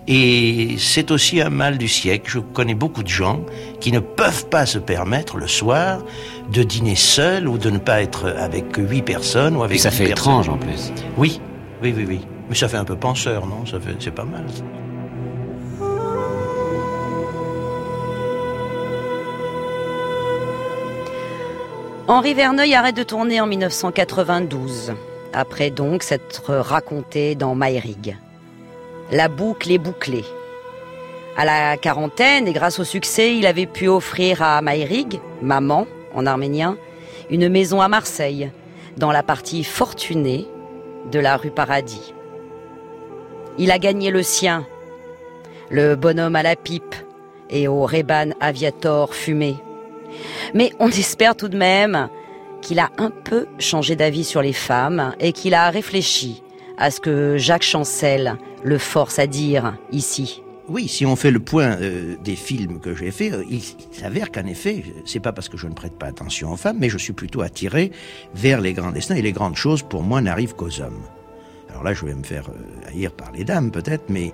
[0.07, 2.29] Et c'est aussi un mal du siècle.
[2.29, 3.45] Je connais beaucoup de gens
[3.79, 6.03] qui ne peuvent pas se permettre le soir
[6.51, 9.91] de dîner seul ou de ne pas être avec huit personnes ou avec Et ça
[9.91, 10.11] fait personnes.
[10.11, 10.91] étrange en plus.
[11.17, 11.39] Oui,
[11.81, 12.21] oui, oui, oui.
[12.49, 13.65] Mais ça fait un peu penseur, non?
[13.65, 14.45] Ça fait, c'est pas mal.
[22.07, 24.93] Henri Verneuil arrête de tourner en 1992,
[25.33, 28.17] après donc s'être raconté dans Maïrig.
[29.11, 30.25] La boucle est bouclée.
[31.37, 36.25] À la quarantaine, et grâce au succès, il avait pu offrir à Maïrig, maman en
[36.25, 36.77] arménien,
[37.29, 38.51] une maison à Marseille,
[38.97, 40.47] dans la partie fortunée
[41.11, 42.13] de la rue Paradis.
[43.57, 44.65] Il a gagné le sien,
[45.69, 46.95] le bonhomme à la pipe
[47.49, 49.55] et au Reban Aviator fumé.
[50.53, 52.09] Mais on espère tout de même
[52.61, 56.43] qu'il a un peu changé d'avis sur les femmes et qu'il a réfléchi
[56.77, 60.43] à ce que Jacques Chancel le force à dire ici.
[60.71, 63.99] Oui, si on fait le point euh, des films que j'ai faits, euh, il, il
[63.99, 66.87] s'avère qu'en effet, c'est pas parce que je ne prête pas attention aux femmes, mais
[66.89, 67.91] je suis plutôt attiré
[68.33, 71.01] vers les grands destins et les grandes choses pour moi n'arrivent qu'aux hommes.
[71.69, 74.31] Alors là, je vais me faire euh, haïr par les dames peut-être, mais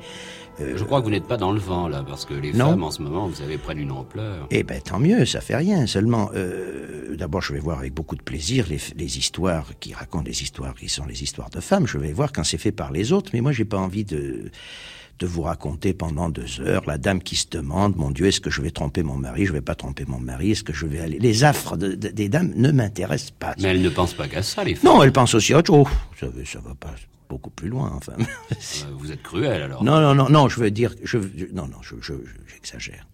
[0.60, 2.70] euh, Je crois que vous n'êtes pas dans le vent là, parce que les Non.
[2.72, 4.48] femmes en ce moment, vous avez prennent une ampleur.
[4.52, 5.88] Eh ben tant mieux, ça fait rien.
[5.88, 10.26] Seulement, euh, d'abord, je vais voir avec beaucoup de plaisir les, les histoires qui racontent
[10.26, 11.88] les histoires qui sont les histoires de femmes.
[11.88, 14.52] Je vais voir quand c'est fait par les autres, mais moi, j'ai pas envie de
[15.20, 18.50] de vous raconter pendant deux heures la dame qui se demande, mon Dieu, est-ce que
[18.50, 20.52] je vais tromper mon mari Je vais pas tromper mon mari.
[20.52, 23.56] Est-ce que je vais aller Les affres de- de- des dames ne m'intéressent pas.
[23.60, 24.92] Mais elles ne pensent pas qu'à ça, les femmes.
[24.94, 25.88] Non, elles pensent aussi à autre chose.
[26.20, 26.94] Ça, va- ça va pas
[27.30, 28.14] beaucoup plus loin, enfin.
[28.20, 28.56] Euh,
[28.98, 29.84] Vous êtes cruel alors.
[29.84, 31.18] Non, non, non, non, je veux dire, je,
[31.52, 33.08] non, non, je, je- je- j'exagère.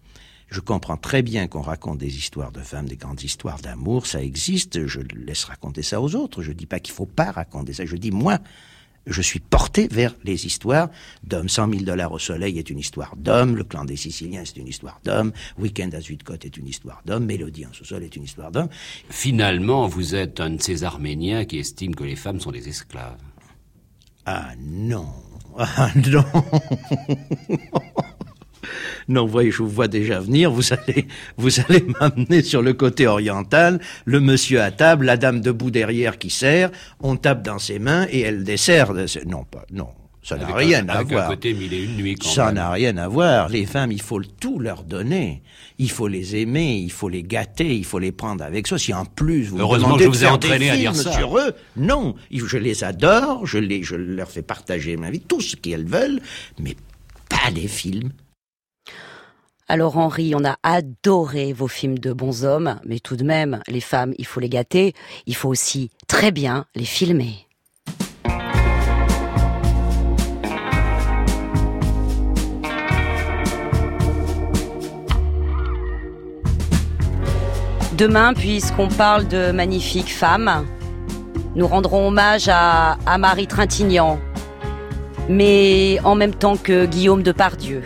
[0.48, 4.22] Je comprends très bien qu'on raconte des histoires de femmes, des grandes histoires d'amour, ça
[4.22, 7.86] existe, je laisse raconter ça aux autres, je dis pas qu'il faut pas raconter ça,
[7.86, 8.38] je dis moi,
[9.06, 10.88] je suis porté vers les histoires
[11.22, 11.48] d'hommes.
[11.48, 14.68] 100 000 dollars au soleil est une histoire d'homme, le clan des Siciliens c'est une
[14.68, 18.50] histoire d'homme, Weekend à Zuidcote est une histoire d'homme, Mélodie en sous-sol est une histoire
[18.50, 18.68] d'homme.
[19.10, 23.20] Finalement, vous êtes un de ces Arméniens qui estiment que les femmes sont des esclaves.
[24.26, 25.08] Ah non,
[25.58, 26.24] ah non.
[29.08, 30.50] Non, voyez, je vous vois déjà venir.
[30.50, 33.80] Vous allez, vous allez m'amener sur le côté oriental.
[34.04, 36.70] Le monsieur à table, la dame debout derrière qui sert.
[37.00, 38.94] On tape dans ses mains et elle dessert.
[38.94, 39.88] de- Non, pas, non.
[40.22, 41.28] Ça n'a rien un, à avec voir.
[41.28, 43.50] côté mille et une nuits quand Ça n'a rien à voir.
[43.50, 45.42] Les femmes, il faut tout leur donner.
[45.78, 48.78] Il faut les aimer, il faut les gâter, il faut les prendre avec soi.
[48.78, 50.96] Si en plus vous me Heureusement demandez que je de vous ai entraîné à dire
[50.96, 51.12] ça.
[51.12, 52.14] sur eux, non.
[52.32, 56.20] Je les adore, je, les, je leur fais partager ma vie, tout ce qu'elles veulent,
[56.58, 56.74] mais
[57.28, 58.08] pas des films.
[59.66, 63.80] Alors Henri, on a adoré vos films de bons hommes, mais tout de même, les
[63.80, 64.92] femmes, il faut les gâter,
[65.26, 67.46] il faut aussi très bien les filmer.
[77.96, 80.66] Demain, puisqu'on parle de magnifiques femmes,
[81.54, 84.18] nous rendrons hommage à, à Marie Trintignant,
[85.30, 87.82] mais en même temps que Guillaume de Pardieu.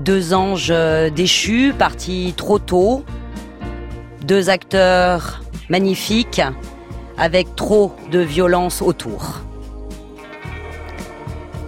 [0.00, 0.72] Deux anges
[1.14, 3.04] déchus, partis trop tôt,
[4.24, 6.40] deux acteurs magnifiques,
[7.18, 9.42] avec trop de violence autour.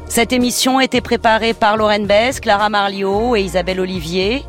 [0.09, 4.45] Cette émission a été préparée par Lorraine Bess, Clara Marliot et Isabelle Olivier.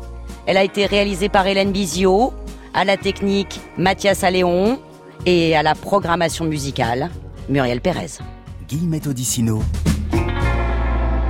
[0.46, 2.32] Elle a été réalisée par Hélène Bizio,
[2.72, 4.80] à la technique Mathias Alléon
[5.26, 7.10] et à la programmation musicale
[7.50, 8.18] Muriel Pérez.
[8.66, 9.62] Guillemette Odissino.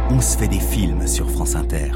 [0.09, 1.91] On se fait des films sur France Inter.